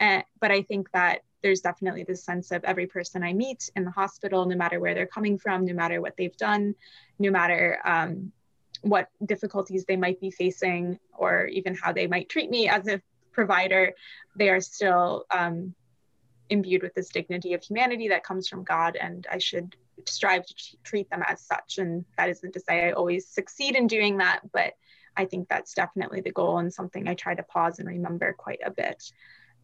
and, 0.00 0.24
but 0.40 0.50
I 0.50 0.62
think 0.62 0.90
that 0.92 1.22
there's 1.42 1.60
definitely 1.60 2.02
this 2.02 2.24
sense 2.24 2.50
of 2.50 2.64
every 2.64 2.86
person 2.86 3.22
I 3.22 3.32
meet 3.32 3.70
in 3.76 3.84
the 3.84 3.90
hospital, 3.90 4.44
no 4.46 4.56
matter 4.56 4.80
where 4.80 4.94
they're 4.94 5.06
coming 5.06 5.38
from, 5.38 5.64
no 5.64 5.72
matter 5.72 6.00
what 6.00 6.16
they've 6.16 6.36
done, 6.36 6.74
no 7.18 7.30
matter 7.30 7.78
um, 7.84 8.32
what 8.82 9.08
difficulties 9.24 9.84
they 9.84 9.96
might 9.96 10.20
be 10.20 10.30
facing, 10.30 10.98
or 11.16 11.46
even 11.46 11.74
how 11.74 11.92
they 11.92 12.06
might 12.06 12.28
treat 12.28 12.50
me 12.50 12.68
as 12.68 12.86
a 12.88 13.00
provider, 13.38 13.92
they 14.34 14.48
are 14.48 14.60
still 14.60 15.24
um, 15.30 15.72
imbued 16.50 16.82
with 16.82 16.92
this 16.94 17.08
dignity 17.08 17.54
of 17.54 17.62
humanity 17.62 18.08
that 18.08 18.24
comes 18.24 18.48
from 18.48 18.64
God, 18.64 18.96
and 18.96 19.28
I 19.30 19.38
should 19.38 19.76
strive 20.06 20.44
to 20.44 20.54
treat 20.82 21.08
them 21.08 21.22
as 21.24 21.40
such. 21.40 21.78
And 21.78 22.04
that 22.16 22.30
isn't 22.30 22.52
to 22.54 22.60
say 22.60 22.88
I 22.88 22.90
always 22.90 23.28
succeed 23.28 23.76
in 23.76 23.86
doing 23.86 24.16
that, 24.18 24.40
but 24.52 24.72
I 25.16 25.24
think 25.24 25.48
that's 25.48 25.72
definitely 25.72 26.20
the 26.20 26.32
goal 26.32 26.58
and 26.58 26.74
something 26.74 27.06
I 27.06 27.14
try 27.14 27.36
to 27.36 27.44
pause 27.44 27.78
and 27.78 27.88
remember 27.88 28.32
quite 28.32 28.60
a 28.66 28.72
bit. 28.72 29.00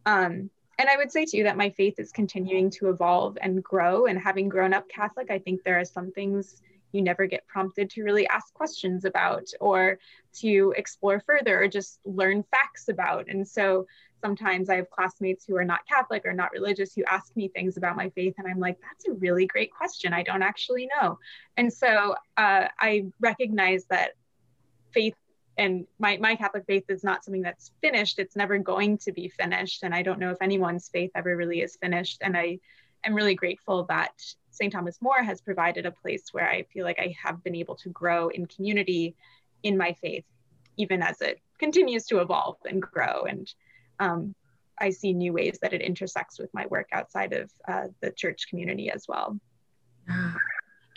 Um, 0.05 0.49
and 0.79 0.89
I 0.89 0.95
would 0.95 1.11
say 1.11 1.25
too 1.25 1.43
that 1.43 1.57
my 1.57 1.69
faith 1.71 1.99
is 1.99 2.13
continuing 2.13 2.69
to 2.77 2.89
evolve 2.89 3.37
and 3.41 3.61
grow. 3.61 4.05
And 4.05 4.17
having 4.17 4.47
grown 4.47 4.73
up 4.73 4.87
Catholic, 4.87 5.31
I 5.31 5.39
think 5.39 5.63
there 5.63 5.79
are 5.79 5.85
some 5.85 6.11
things 6.11 6.61
you 6.95 7.01
never 7.01 7.27
get 7.27 7.45
prompted 7.47 7.89
to 7.91 8.03
really 8.03 8.27
ask 8.27 8.53
questions 8.53 9.05
about 9.05 9.47
or 9.59 9.99
to 10.33 10.73
explore 10.77 11.19
further 11.19 11.61
or 11.61 11.67
just 11.67 11.99
learn 12.05 12.43
facts 12.49 12.87
about. 12.87 13.27
And 13.27 13.47
so 13.47 13.85
sometimes 14.21 14.69
I 14.69 14.77
have 14.77 14.89
classmates 14.89 15.45
who 15.45 15.55
are 15.57 15.65
not 15.65 15.87
Catholic 15.87 16.25
or 16.25 16.33
not 16.33 16.51
religious 16.51 16.93
who 16.93 17.03
ask 17.03 17.35
me 17.35 17.47
things 17.49 17.77
about 17.77 17.95
my 17.95 18.09
faith, 18.09 18.35
and 18.37 18.47
I'm 18.47 18.59
like, 18.59 18.79
that's 18.81 19.07
a 19.07 19.13
really 19.13 19.45
great 19.45 19.71
question. 19.71 20.13
I 20.13 20.23
don't 20.23 20.41
actually 20.41 20.89
know. 20.99 21.19
And 21.57 21.71
so 21.71 22.15
uh, 22.37 22.67
I 22.79 23.05
recognize 23.19 23.85
that 23.85 24.11
faith 24.93 25.15
and 25.57 25.85
my, 25.99 26.17
my 26.17 26.35
Catholic 26.35 26.65
faith 26.65 26.85
is 26.89 27.03
not 27.03 27.23
something 27.23 27.41
that's 27.41 27.71
finished. 27.81 28.19
It's 28.19 28.35
never 28.35 28.57
going 28.57 28.97
to 28.99 29.11
be 29.11 29.29
finished. 29.29 29.83
And 29.83 29.93
I 29.93 30.01
don't 30.01 30.19
know 30.19 30.31
if 30.31 30.41
anyone's 30.41 30.89
faith 30.89 31.11
ever 31.15 31.35
really 31.37 31.61
is 31.61 31.77
finished. 31.77 32.17
And 32.21 32.35
I 32.35 32.59
am 33.05 33.15
really 33.15 33.35
grateful 33.35 33.85
that 33.85 34.13
St. 34.55 34.71
Thomas 34.71 35.01
More 35.01 35.23
has 35.23 35.41
provided 35.41 35.85
a 35.85 35.91
place 35.91 36.29
where 36.31 36.47
I 36.47 36.63
feel 36.63 36.85
like 36.85 36.99
I 36.99 37.15
have 37.21 37.43
been 37.43 37.55
able 37.55 37.75
to 37.75 37.89
grow 37.89 38.29
in 38.29 38.45
community 38.45 39.15
in 39.63 39.77
my 39.77 39.93
faith, 39.93 40.25
even 40.77 41.01
as 41.01 41.21
it 41.21 41.39
continues 41.59 42.05
to 42.07 42.19
evolve 42.19 42.57
and 42.65 42.81
grow. 42.81 43.23
And 43.23 43.51
um, 43.99 44.35
I 44.79 44.89
see 44.89 45.13
new 45.13 45.33
ways 45.33 45.59
that 45.61 45.73
it 45.73 45.81
intersects 45.81 46.39
with 46.39 46.53
my 46.53 46.65
work 46.67 46.89
outside 46.91 47.33
of 47.33 47.51
uh, 47.67 47.87
the 48.01 48.11
church 48.11 48.47
community 48.49 48.89
as 48.89 49.05
well. 49.07 49.39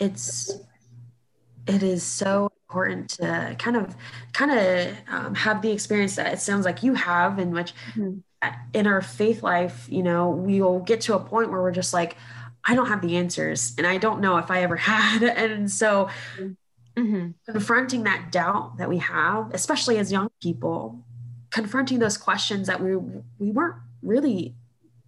It's 0.01 0.53
it 1.67 1.83
is 1.83 2.05
so 2.05 2.51
important 2.69 3.11
to 3.11 3.57
kind 3.59 3.77
of 3.77 3.97
kind 4.33 4.51
of 4.51 4.95
um, 5.09 5.35
have 5.35 5.61
the 5.61 5.71
experience 5.71 6.17
that 6.17 6.33
it 6.33 6.39
sounds 6.39 6.65
like 6.65 6.83
you 6.83 6.95
have 6.95 7.39
in 7.39 7.51
which 7.51 7.75
mm-hmm. 7.95 8.19
in 8.75 8.87
our 8.87 9.03
faith 9.03 9.43
life 9.43 9.87
you 9.91 10.03
know 10.03 10.31
we 10.31 10.61
will 10.61 10.79
get 10.81 11.01
to 11.01 11.15
a 11.15 11.19
point 11.19 11.51
where 11.51 11.61
we're 11.61 11.73
just 11.73 11.93
like 11.93 12.17
I 12.69 12.75
don't 12.75 12.87
have 12.87 13.01
the 13.01 13.17
answers 13.17 13.75
and 13.79 13.87
I 13.87 13.97
don't 13.97 14.21
know 14.21 14.37
if 14.37 14.51
I 14.51 14.63
ever 14.63 14.77
had. 14.93 15.23
And 15.23 15.71
so 15.71 16.11
mm-hmm. 16.97 17.31
confronting 17.51 18.05
that 18.05 18.31
doubt 18.31 18.77
that 18.77 18.89
we 18.89 18.99
have, 18.99 19.53
especially 19.55 19.99
as 19.99 20.13
young 20.13 20.29
people, 20.43 21.03
confronting 21.51 21.99
those 21.99 22.19
questions 22.19 22.67
that 22.67 22.81
we 22.81 22.95
we 23.39 23.51
weren't 23.51 23.77
really 24.03 24.55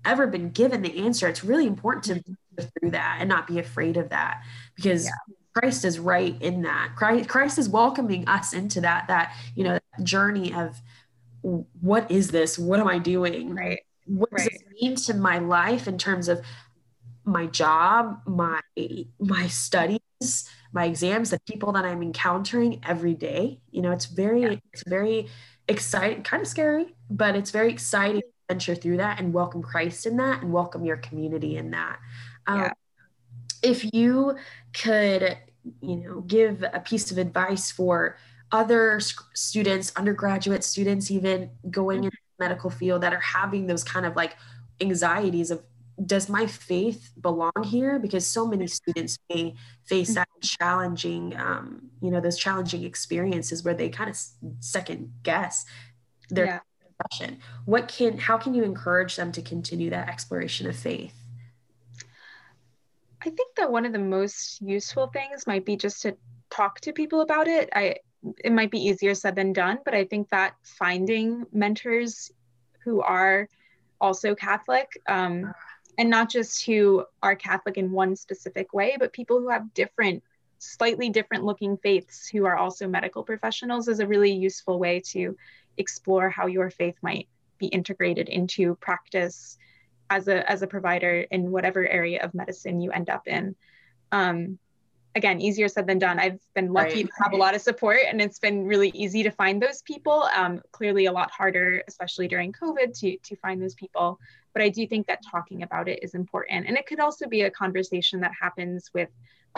ever 0.05 0.27
been 0.27 0.51
given 0.51 0.81
the 0.81 0.99
answer. 1.05 1.29
It's 1.29 1.45
really 1.45 1.67
important 1.67 2.05
to 2.05 2.37
go 2.57 2.69
through 2.81 2.91
that 2.93 3.19
and 3.21 3.29
not 3.29 3.47
be 3.47 3.59
afraid 3.59 3.99
of 3.99 4.09
that 4.09 4.43
because 4.75 5.05
yeah. 5.05 5.11
Christ 5.55 5.85
is 5.85 5.99
right 5.99 6.41
in 6.41 6.63
that. 6.63 6.93
Christ, 6.97 7.29
Christ 7.29 7.59
is 7.59 7.69
welcoming 7.69 8.27
us 8.27 8.55
into 8.55 8.81
that 8.81 9.09
that 9.09 9.37
you 9.55 9.65
know 9.65 9.75
that 9.75 10.05
journey 10.05 10.55
of 10.55 10.81
what 11.43 12.11
is 12.11 12.31
this? 12.31 12.59
What 12.59 12.81
am 12.81 12.89
I 12.89 12.99
doing? 12.99 13.55
Right. 13.55 13.81
What 14.07 14.31
does 14.31 14.47
right. 14.47 14.55
it 14.55 14.63
mean 14.81 14.97
to 14.97 15.15
my 15.15 15.39
life 15.39 15.87
in 15.87 15.99
terms 15.99 16.29
of 16.29 16.43
my 17.31 17.47
job, 17.47 18.21
my 18.27 18.61
my 19.19 19.47
studies, 19.47 20.51
my 20.73 20.85
exams, 20.85 21.31
the 21.31 21.41
people 21.47 21.73
that 21.73 21.85
I'm 21.85 22.03
encountering 22.03 22.81
every 22.87 23.15
day. 23.15 23.61
You 23.71 23.83
know, 23.83 23.93
it's 23.93 24.07
very 24.07 24.43
yeah. 24.43 24.57
it's 24.73 24.83
very 24.87 25.29
exciting, 25.69 26.23
kind 26.25 26.43
of 26.43 26.49
scary, 26.49 26.95
but 27.09 27.37
it's 27.37 27.53
very 27.53 27.71
exciting 27.71 28.23
to 28.23 28.27
venture 28.49 28.75
through 28.75 28.97
that 28.97 29.21
and 29.21 29.33
welcome 29.33 29.63
Christ 29.63 30.07
in 30.07 30.17
that 30.17 30.43
and 30.43 30.53
welcome 30.53 30.85
your 30.85 30.97
community 30.97 31.57
in 31.57 31.71
that. 31.71 31.99
Um, 32.47 32.61
yeah. 32.61 32.73
If 33.63 33.95
you 33.95 34.37
could, 34.73 35.39
you 35.81 35.97
know, 35.97 36.21
give 36.23 36.65
a 36.73 36.81
piece 36.81 37.13
of 37.13 37.19
advice 37.19 37.71
for 37.71 38.17
other 38.51 38.99
students, 39.35 39.93
undergraduate 39.95 40.65
students, 40.65 41.11
even 41.11 41.51
going 41.71 41.99
mm-hmm. 41.99 42.07
into 42.07 42.19
the 42.39 42.45
medical 42.45 42.71
field 42.71 43.03
that 43.03 43.13
are 43.13 43.21
having 43.21 43.69
those 43.69 43.85
kind 43.85 44.05
of 44.05 44.17
like 44.17 44.37
anxieties 44.81 45.51
of 45.51 45.63
does 46.05 46.29
my 46.29 46.47
faith 46.47 47.13
belong 47.21 47.53
here? 47.65 47.99
Because 47.99 48.27
so 48.27 48.47
many 48.47 48.67
students 48.67 49.19
may 49.29 49.55
face 49.85 50.15
that 50.15 50.29
challenging 50.41 51.37
um, 51.37 51.91
you 52.01 52.11
know 52.11 52.21
those 52.21 52.39
challenging 52.39 52.85
experiences 52.85 53.65
where 53.65 53.75
they 53.75 53.89
kind 53.89 54.11
of 54.11 54.19
second 54.61 55.13
guess 55.23 55.65
their 56.31 56.47
yeah. 56.47 56.61
profession 56.97 57.39
what 57.65 57.89
can 57.89 58.17
how 58.19 58.39
can 58.39 58.55
you 58.55 58.63
encourage 58.63 59.17
them 59.17 59.33
to 59.33 59.43
continue 59.43 59.91
that 59.91 60.09
exploration 60.09 60.69
of 60.69 60.77
faith? 60.77 61.15
I 63.23 63.31
think 63.31 63.57
that 63.57 63.71
one 63.71 63.85
of 63.85 63.93
the 63.93 63.99
most 63.99 64.63
useful 64.63 65.09
things 65.09 65.47
might 65.47 65.67
be 65.67 65.77
just 65.77 66.03
to 66.03 66.17
talk 66.49 66.81
to 66.81 66.93
people 66.93 67.21
about 67.21 67.49
it. 67.49 67.69
I 67.75 67.97
it 68.39 68.53
might 68.53 68.71
be 68.71 68.79
easier 68.79 69.15
said 69.15 69.35
than 69.35 69.51
done 69.51 69.79
but 69.83 69.95
i 69.95 70.05
think 70.05 70.29
that 70.29 70.55
finding 70.63 71.47
mentors 71.53 72.31
who 72.85 73.01
are 73.01 73.49
also 73.99 74.35
catholic 74.35 75.01
um, 75.09 75.55
and 76.01 76.09
not 76.09 76.31
just 76.31 76.65
who 76.65 77.05
are 77.23 77.37
Catholic 77.37 77.77
in 77.77 77.93
one 77.93 78.17
specific 78.17 78.73
way, 78.73 78.97
but 78.99 79.13
people 79.13 79.39
who 79.39 79.51
have 79.51 79.75
different, 79.75 80.25
slightly 80.59 81.11
different 81.11 81.45
looking 81.45 81.77
faiths 81.77 82.27
who 82.27 82.47
are 82.47 82.57
also 82.57 82.89
medical 82.89 83.23
professionals 83.23 83.87
is 83.87 84.01
a 84.01 84.07
really 84.07 84.33
useful 84.33 84.79
way 84.79 85.01
to 85.09 85.37
explore 85.77 86.31
how 86.31 86.47
your 86.47 86.71
faith 86.71 86.97
might 87.03 87.29
be 87.59 87.67
integrated 87.67 88.31
into 88.31 88.77
practice 88.77 89.59
as 90.09 90.27
a 90.27 90.51
as 90.51 90.63
a 90.63 90.67
provider 90.67 91.27
in 91.31 91.51
whatever 91.51 91.87
area 91.87 92.25
of 92.25 92.33
medicine 92.33 92.81
you 92.81 92.91
end 92.93 93.11
up 93.11 93.29
in. 93.29 93.55
Um, 94.11 94.59
again, 95.15 95.41
easier 95.41 95.69
said 95.69 95.87
than 95.87 95.99
done. 95.99 96.19
I've 96.19 96.41
been 96.55 96.73
lucky 96.73 97.03
right. 97.03 97.07
to 97.07 97.23
have 97.23 97.33
a 97.33 97.37
lot 97.37 97.55
of 97.55 97.61
support, 97.61 97.99
and 98.09 98.21
it's 98.21 98.39
been 98.39 98.65
really 98.65 98.91
easy 98.95 99.23
to 99.23 99.31
find 99.31 99.61
those 99.61 99.83
people. 99.83 100.29
Um, 100.35 100.61
clearly, 100.73 101.07
a 101.07 101.13
lot 101.13 101.31
harder, 101.31 101.83
especially 101.89 102.29
during 102.29 102.53
COVID, 102.53 102.99
to 103.01 103.17
to 103.17 103.37
find 103.37 103.61
those 103.63 103.75
people 103.75 104.19
but 104.53 104.63
I 104.63 104.69
do 104.69 104.87
think 104.87 105.07
that 105.07 105.21
talking 105.29 105.63
about 105.63 105.89
it 105.89 106.01
is 106.03 106.15
important. 106.15 106.67
And 106.67 106.77
it 106.77 106.87
could 106.87 107.01
also 107.01 107.27
be 107.29 107.43
a 107.43 107.51
conversation 107.51 108.21
that 108.21 108.33
happens 108.39 108.91
with 108.93 109.09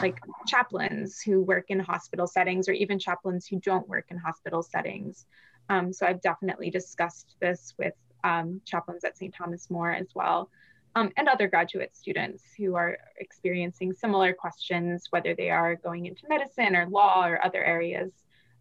like 0.01 0.19
chaplains 0.47 1.21
who 1.21 1.43
work 1.43 1.67
in 1.69 1.79
hospital 1.79 2.27
settings 2.27 2.69
or 2.69 2.73
even 2.73 2.99
chaplains 2.99 3.47
who 3.47 3.59
don't 3.61 3.89
work 3.89 4.07
in 4.11 4.17
hospital 4.17 4.63
settings. 4.63 5.27
Um, 5.69 5.93
so 5.93 6.07
I've 6.07 6.21
definitely 6.21 6.71
discussed 6.71 7.37
this 7.41 7.75
with 7.79 7.95
um, 8.25 8.61
chaplains 8.65 9.05
at 9.05 9.17
St. 9.17 9.35
Thomas 9.35 9.71
More 9.71 9.93
as 9.93 10.09
well. 10.15 10.51
Um, 10.95 11.11
and 11.17 11.27
other 11.27 11.49
graduate 11.49 11.97
students 11.97 12.43
who 12.59 12.75
are 12.75 12.99
experiencing 13.19 13.95
similar 13.95 14.35
questions, 14.35 15.07
whether 15.09 15.35
they 15.35 15.49
are 15.49 15.75
going 15.75 16.05
into 16.05 16.29
medicine 16.29 16.77
or 16.77 16.87
law 16.87 17.27
or 17.27 17.43
other 17.43 17.65
areas 17.65 18.13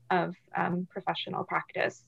of 0.10 0.36
um, 0.56 0.88
professional 0.90 1.44
practice. 1.44 2.04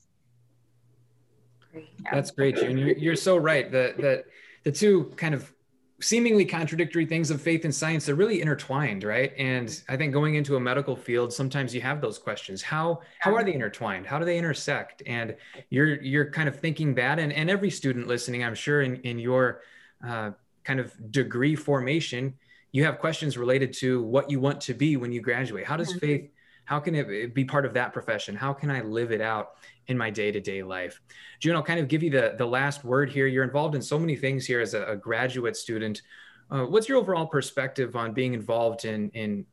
That's 2.10 2.30
great, 2.30 2.56
June. 2.56 2.78
You're, 2.78 2.96
you're 2.96 3.16
so 3.16 3.36
right. 3.36 3.70
The, 3.70 3.94
the, 3.98 4.24
the 4.64 4.72
two 4.72 5.12
kind 5.16 5.34
of 5.34 5.52
seemingly 6.00 6.44
contradictory 6.44 7.06
things 7.06 7.30
of 7.30 7.40
faith 7.40 7.64
and 7.64 7.74
science 7.74 8.04
they're 8.04 8.16
really 8.16 8.42
intertwined 8.42 9.04
right 9.04 9.32
and 9.38 9.80
i 9.88 9.96
think 9.96 10.12
going 10.12 10.34
into 10.34 10.56
a 10.56 10.60
medical 10.60 10.96
field 10.96 11.32
sometimes 11.32 11.72
you 11.72 11.80
have 11.80 12.00
those 12.00 12.18
questions 12.18 12.60
how 12.60 13.00
how 13.20 13.34
are 13.34 13.44
they 13.44 13.54
intertwined 13.54 14.04
how 14.04 14.18
do 14.18 14.24
they 14.24 14.36
intersect 14.36 15.04
and 15.06 15.36
you're 15.70 16.02
you're 16.02 16.30
kind 16.30 16.48
of 16.48 16.58
thinking 16.58 16.94
that 16.94 17.20
and, 17.20 17.32
and 17.32 17.48
every 17.48 17.70
student 17.70 18.08
listening 18.08 18.42
i'm 18.42 18.56
sure 18.56 18.82
in, 18.82 18.96
in 18.96 19.20
your 19.20 19.62
uh, 20.06 20.30
kind 20.64 20.80
of 20.80 20.92
degree 21.10 21.54
formation 21.54 22.34
you 22.72 22.84
have 22.84 22.98
questions 22.98 23.38
related 23.38 23.72
to 23.72 24.02
what 24.02 24.28
you 24.30 24.40
want 24.40 24.60
to 24.60 24.74
be 24.74 24.96
when 24.96 25.12
you 25.12 25.20
graduate 25.20 25.64
how 25.64 25.76
does 25.76 25.92
faith 25.94 26.30
how 26.64 26.80
can 26.80 26.94
it 26.94 27.34
be 27.34 27.44
part 27.44 27.64
of 27.64 27.74
that 27.74 27.92
profession 27.92 28.34
how 28.34 28.52
can 28.52 28.70
i 28.70 28.80
live 28.80 29.12
it 29.12 29.20
out 29.20 29.52
in 29.88 29.98
my 29.98 30.10
day-to-day 30.10 30.62
life 30.62 31.00
june 31.40 31.54
i'll 31.54 31.62
kind 31.62 31.80
of 31.80 31.88
give 31.88 32.02
you 32.02 32.10
the, 32.10 32.34
the 32.38 32.46
last 32.46 32.84
word 32.84 33.10
here 33.10 33.26
you're 33.26 33.44
involved 33.44 33.74
in 33.74 33.82
so 33.82 33.98
many 33.98 34.16
things 34.16 34.46
here 34.46 34.60
as 34.60 34.74
a, 34.74 34.84
a 34.84 34.96
graduate 34.96 35.56
student 35.56 36.02
uh, 36.50 36.64
what's 36.64 36.88
your 36.88 36.98
overall 36.98 37.26
perspective 37.26 37.96
on 37.96 38.12
being 38.12 38.34
involved 38.34 38.84
in 38.84 39.10
in 39.10 39.44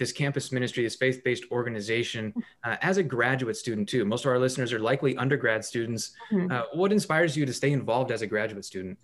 this 0.00 0.12
campus 0.12 0.50
ministry, 0.50 0.82
this 0.82 0.96
faith-based 0.96 1.44
organization, 1.52 2.32
uh, 2.64 2.76
as 2.80 2.96
a 2.96 3.02
graduate 3.02 3.54
student 3.54 3.86
too. 3.86 4.06
Most 4.06 4.24
of 4.24 4.32
our 4.32 4.38
listeners 4.38 4.72
are 4.72 4.78
likely 4.78 5.14
undergrad 5.18 5.62
students. 5.62 6.12
Mm-hmm. 6.32 6.50
Uh, 6.50 6.62
what 6.72 6.90
inspires 6.90 7.36
you 7.36 7.44
to 7.44 7.52
stay 7.52 7.72
involved 7.72 8.10
as 8.10 8.22
a 8.22 8.26
graduate 8.26 8.64
student? 8.64 8.98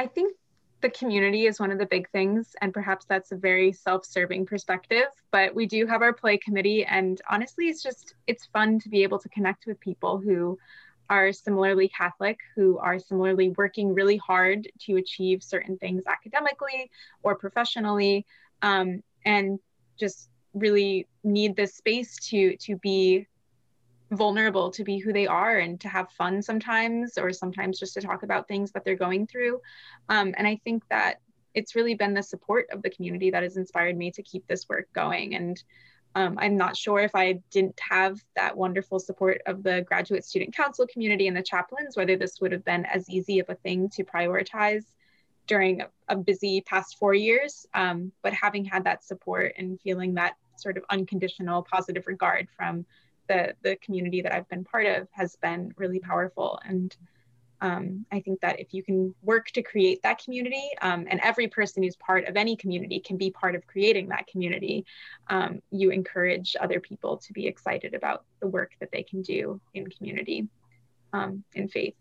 I 0.00 0.06
think 0.06 0.34
the 0.80 0.88
community 0.88 1.44
is 1.44 1.60
one 1.60 1.70
of 1.70 1.78
the 1.78 1.84
big 1.84 2.08
things 2.08 2.56
and 2.62 2.72
perhaps 2.72 3.04
that's 3.04 3.32
a 3.32 3.36
very 3.36 3.70
self-serving 3.70 4.46
perspective 4.46 5.08
but 5.30 5.54
we 5.54 5.66
do 5.66 5.86
have 5.86 6.00
our 6.00 6.14
play 6.14 6.38
committee 6.38 6.86
and 6.86 7.20
honestly 7.30 7.66
it's 7.68 7.82
just 7.82 8.14
it's 8.26 8.46
fun 8.46 8.78
to 8.78 8.88
be 8.88 9.02
able 9.02 9.18
to 9.18 9.28
connect 9.28 9.66
with 9.66 9.78
people 9.78 10.16
who 10.16 10.58
are 11.10 11.32
similarly 11.32 11.86
catholic 11.86 12.38
who 12.56 12.78
are 12.78 12.98
similarly 12.98 13.50
working 13.58 13.92
really 13.92 14.16
hard 14.16 14.66
to 14.78 14.96
achieve 14.96 15.42
certain 15.42 15.76
things 15.76 16.02
academically 16.06 16.90
or 17.22 17.34
professionally 17.34 18.24
um, 18.62 19.02
and 19.26 19.58
just 19.98 20.30
really 20.54 21.06
need 21.24 21.54
this 21.56 21.74
space 21.74 22.16
to 22.16 22.56
to 22.56 22.76
be 22.76 23.26
vulnerable 24.10 24.70
to 24.70 24.84
be 24.84 24.98
who 24.98 25.12
they 25.12 25.26
are 25.26 25.58
and 25.58 25.80
to 25.80 25.88
have 25.88 26.10
fun 26.10 26.42
sometimes 26.42 27.16
or 27.16 27.32
sometimes 27.32 27.78
just 27.78 27.94
to 27.94 28.00
talk 28.00 28.22
about 28.22 28.48
things 28.48 28.72
that 28.72 28.84
they're 28.84 28.96
going 28.96 29.26
through. 29.26 29.60
Um, 30.08 30.34
and 30.36 30.46
i 30.46 30.60
think 30.64 30.82
that 30.88 31.20
it's 31.54 31.74
really 31.74 31.94
been 31.94 32.14
the 32.14 32.22
support 32.22 32.66
of 32.70 32.82
the 32.82 32.90
community 32.90 33.30
that 33.30 33.42
has 33.42 33.56
inspired 33.56 33.96
me 33.96 34.10
to 34.12 34.22
keep 34.22 34.46
this 34.46 34.68
work 34.68 34.88
going. 34.92 35.34
And 35.34 35.62
um, 36.16 36.36
i'm 36.40 36.56
not 36.56 36.76
sure 36.76 36.98
if 36.98 37.14
i 37.14 37.40
didn't 37.52 37.78
have 37.78 38.20
that 38.34 38.56
wonderful 38.56 38.98
support 38.98 39.40
of 39.46 39.62
the 39.62 39.82
graduate 39.82 40.24
student 40.24 40.56
council 40.56 40.84
community 40.92 41.28
and 41.28 41.36
the 41.36 41.42
chaplains 41.42 41.96
whether 41.96 42.16
this 42.16 42.40
would 42.40 42.50
have 42.50 42.64
been 42.64 42.84
as 42.86 43.08
easy 43.08 43.38
of 43.38 43.48
a 43.48 43.54
thing 43.54 43.88
to 43.90 44.02
prioritize 44.02 44.86
during 45.50 45.82
a 46.08 46.16
busy 46.16 46.60
past 46.60 46.96
four 46.96 47.12
years. 47.12 47.66
Um, 47.74 48.12
but 48.22 48.32
having 48.32 48.64
had 48.64 48.84
that 48.84 49.02
support 49.02 49.54
and 49.58 49.80
feeling 49.80 50.14
that 50.14 50.34
sort 50.56 50.76
of 50.76 50.84
unconditional 50.90 51.66
positive 51.68 52.06
regard 52.06 52.46
from 52.56 52.86
the 53.30 53.54
the 53.62 53.76
community 53.76 54.20
that 54.22 54.34
I've 54.34 54.48
been 54.48 54.64
part 54.64 54.86
of 54.86 55.08
has 55.12 55.36
been 55.36 55.72
really 55.76 56.00
powerful. 56.00 56.58
And 56.64 56.94
um, 57.60 58.04
I 58.10 58.20
think 58.20 58.40
that 58.40 58.58
if 58.58 58.74
you 58.74 58.82
can 58.82 59.14
work 59.22 59.46
to 59.52 59.62
create 59.62 60.02
that 60.02 60.22
community, 60.24 60.66
um, 60.82 61.06
and 61.08 61.20
every 61.22 61.46
person 61.46 61.82
who's 61.82 61.96
part 61.96 62.24
of 62.26 62.36
any 62.36 62.56
community 62.56 62.98
can 62.98 63.16
be 63.16 63.30
part 63.30 63.54
of 63.54 63.66
creating 63.66 64.08
that 64.08 64.26
community, 64.26 64.84
um, 65.28 65.60
you 65.70 65.90
encourage 65.90 66.56
other 66.58 66.80
people 66.80 67.18
to 67.18 67.32
be 67.32 67.46
excited 67.46 67.94
about 67.94 68.24
the 68.40 68.48
work 68.48 68.72
that 68.80 68.90
they 68.90 69.02
can 69.02 69.22
do 69.22 69.60
in 69.74 69.86
community, 69.86 70.48
um, 71.12 71.44
in 71.54 71.68
faith. 71.68 71.94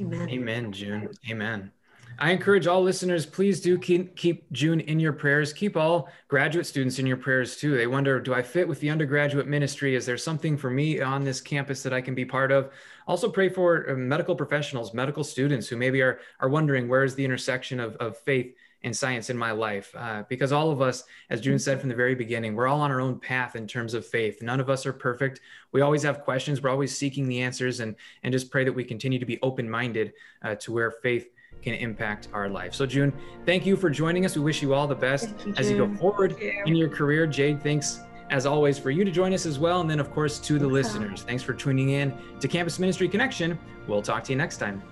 Amen. 0.00 0.28
Amen, 0.30 0.72
June. 0.72 1.08
Amen. 1.30 1.70
I 2.18 2.30
encourage 2.30 2.66
all 2.66 2.82
listeners, 2.82 3.26
please 3.26 3.60
do 3.60 3.78
keep, 3.78 4.14
keep 4.16 4.50
June 4.52 4.80
in 4.80 5.00
your 5.00 5.12
prayers. 5.12 5.52
Keep 5.52 5.76
all 5.76 6.08
graduate 6.28 6.66
students 6.66 6.98
in 6.98 7.06
your 7.06 7.16
prayers 7.16 7.56
too. 7.56 7.76
They 7.76 7.86
wonder, 7.86 8.20
do 8.20 8.32
I 8.32 8.42
fit 8.42 8.68
with 8.68 8.80
the 8.80 8.90
undergraduate 8.90 9.46
ministry? 9.46 9.94
Is 9.94 10.06
there 10.06 10.16
something 10.16 10.56
for 10.56 10.70
me 10.70 11.00
on 11.00 11.24
this 11.24 11.40
campus 11.40 11.82
that 11.82 11.92
I 11.92 12.00
can 12.00 12.14
be 12.14 12.24
part 12.24 12.52
of? 12.52 12.70
Also 13.06 13.28
pray 13.28 13.48
for 13.48 13.90
uh, 13.90 13.94
medical 13.94 14.36
professionals, 14.36 14.94
medical 14.94 15.24
students 15.24 15.68
who 15.68 15.76
maybe 15.76 16.02
are, 16.02 16.20
are 16.40 16.48
wondering 16.48 16.88
where 16.88 17.04
is 17.04 17.14
the 17.14 17.24
intersection 17.24 17.80
of, 17.80 17.96
of 17.96 18.16
faith 18.18 18.54
and 18.84 18.94
science 18.94 19.30
in 19.30 19.36
my 19.36 19.50
life. 19.50 19.94
Uh, 19.96 20.24
because 20.28 20.52
all 20.52 20.70
of 20.70 20.82
us, 20.82 21.04
as 21.30 21.40
June 21.40 21.58
said 21.58 21.80
from 21.80 21.88
the 21.88 21.94
very 21.94 22.14
beginning, 22.14 22.54
we're 22.54 22.68
all 22.68 22.82
on 22.82 22.90
our 22.90 23.00
own 23.00 23.18
path 23.18 23.56
in 23.56 23.66
terms 23.66 23.94
of 23.94 24.06
faith. 24.06 24.42
None 24.42 24.60
of 24.60 24.68
us 24.68 24.84
are 24.84 24.92
perfect. 24.92 25.40
We 25.72 25.80
always 25.80 26.02
have 26.02 26.20
questions. 26.20 26.62
We're 26.62 26.70
always 26.70 26.96
seeking 26.96 27.26
the 27.26 27.40
answers 27.40 27.80
and, 27.80 27.96
and 28.22 28.30
just 28.30 28.50
pray 28.50 28.62
that 28.62 28.72
we 28.72 28.84
continue 28.84 29.18
to 29.18 29.26
be 29.26 29.40
open-minded 29.42 30.12
uh, 30.42 30.54
to 30.56 30.72
where 30.72 30.90
faith 30.90 31.30
can 31.64 31.74
impact 31.74 32.28
our 32.32 32.48
life. 32.48 32.74
So, 32.74 32.86
June, 32.86 33.12
thank 33.44 33.66
you 33.66 33.76
for 33.76 33.90
joining 33.90 34.24
us. 34.24 34.36
We 34.36 34.42
wish 34.42 34.62
you 34.62 34.74
all 34.74 34.86
the 34.86 34.94
best 34.94 35.34
you, 35.44 35.54
as 35.56 35.70
you 35.70 35.76
go 35.76 35.92
forward 35.96 36.36
you. 36.40 36.62
in 36.66 36.76
your 36.76 36.88
career. 36.88 37.26
Jade, 37.26 37.62
thanks 37.62 38.00
as 38.30 38.46
always 38.46 38.78
for 38.78 38.90
you 38.90 39.04
to 39.04 39.10
join 39.10 39.32
us 39.32 39.46
as 39.46 39.58
well. 39.58 39.80
And 39.80 39.90
then, 39.90 40.00
of 40.00 40.12
course, 40.12 40.38
to 40.40 40.58
the 40.58 40.66
listeners, 40.66 41.22
thanks 41.22 41.42
for 41.42 41.54
tuning 41.54 41.90
in 41.90 42.14
to 42.40 42.48
Campus 42.48 42.78
Ministry 42.78 43.08
Connection. 43.08 43.58
We'll 43.88 44.02
talk 44.02 44.24
to 44.24 44.32
you 44.32 44.38
next 44.38 44.58
time. 44.58 44.82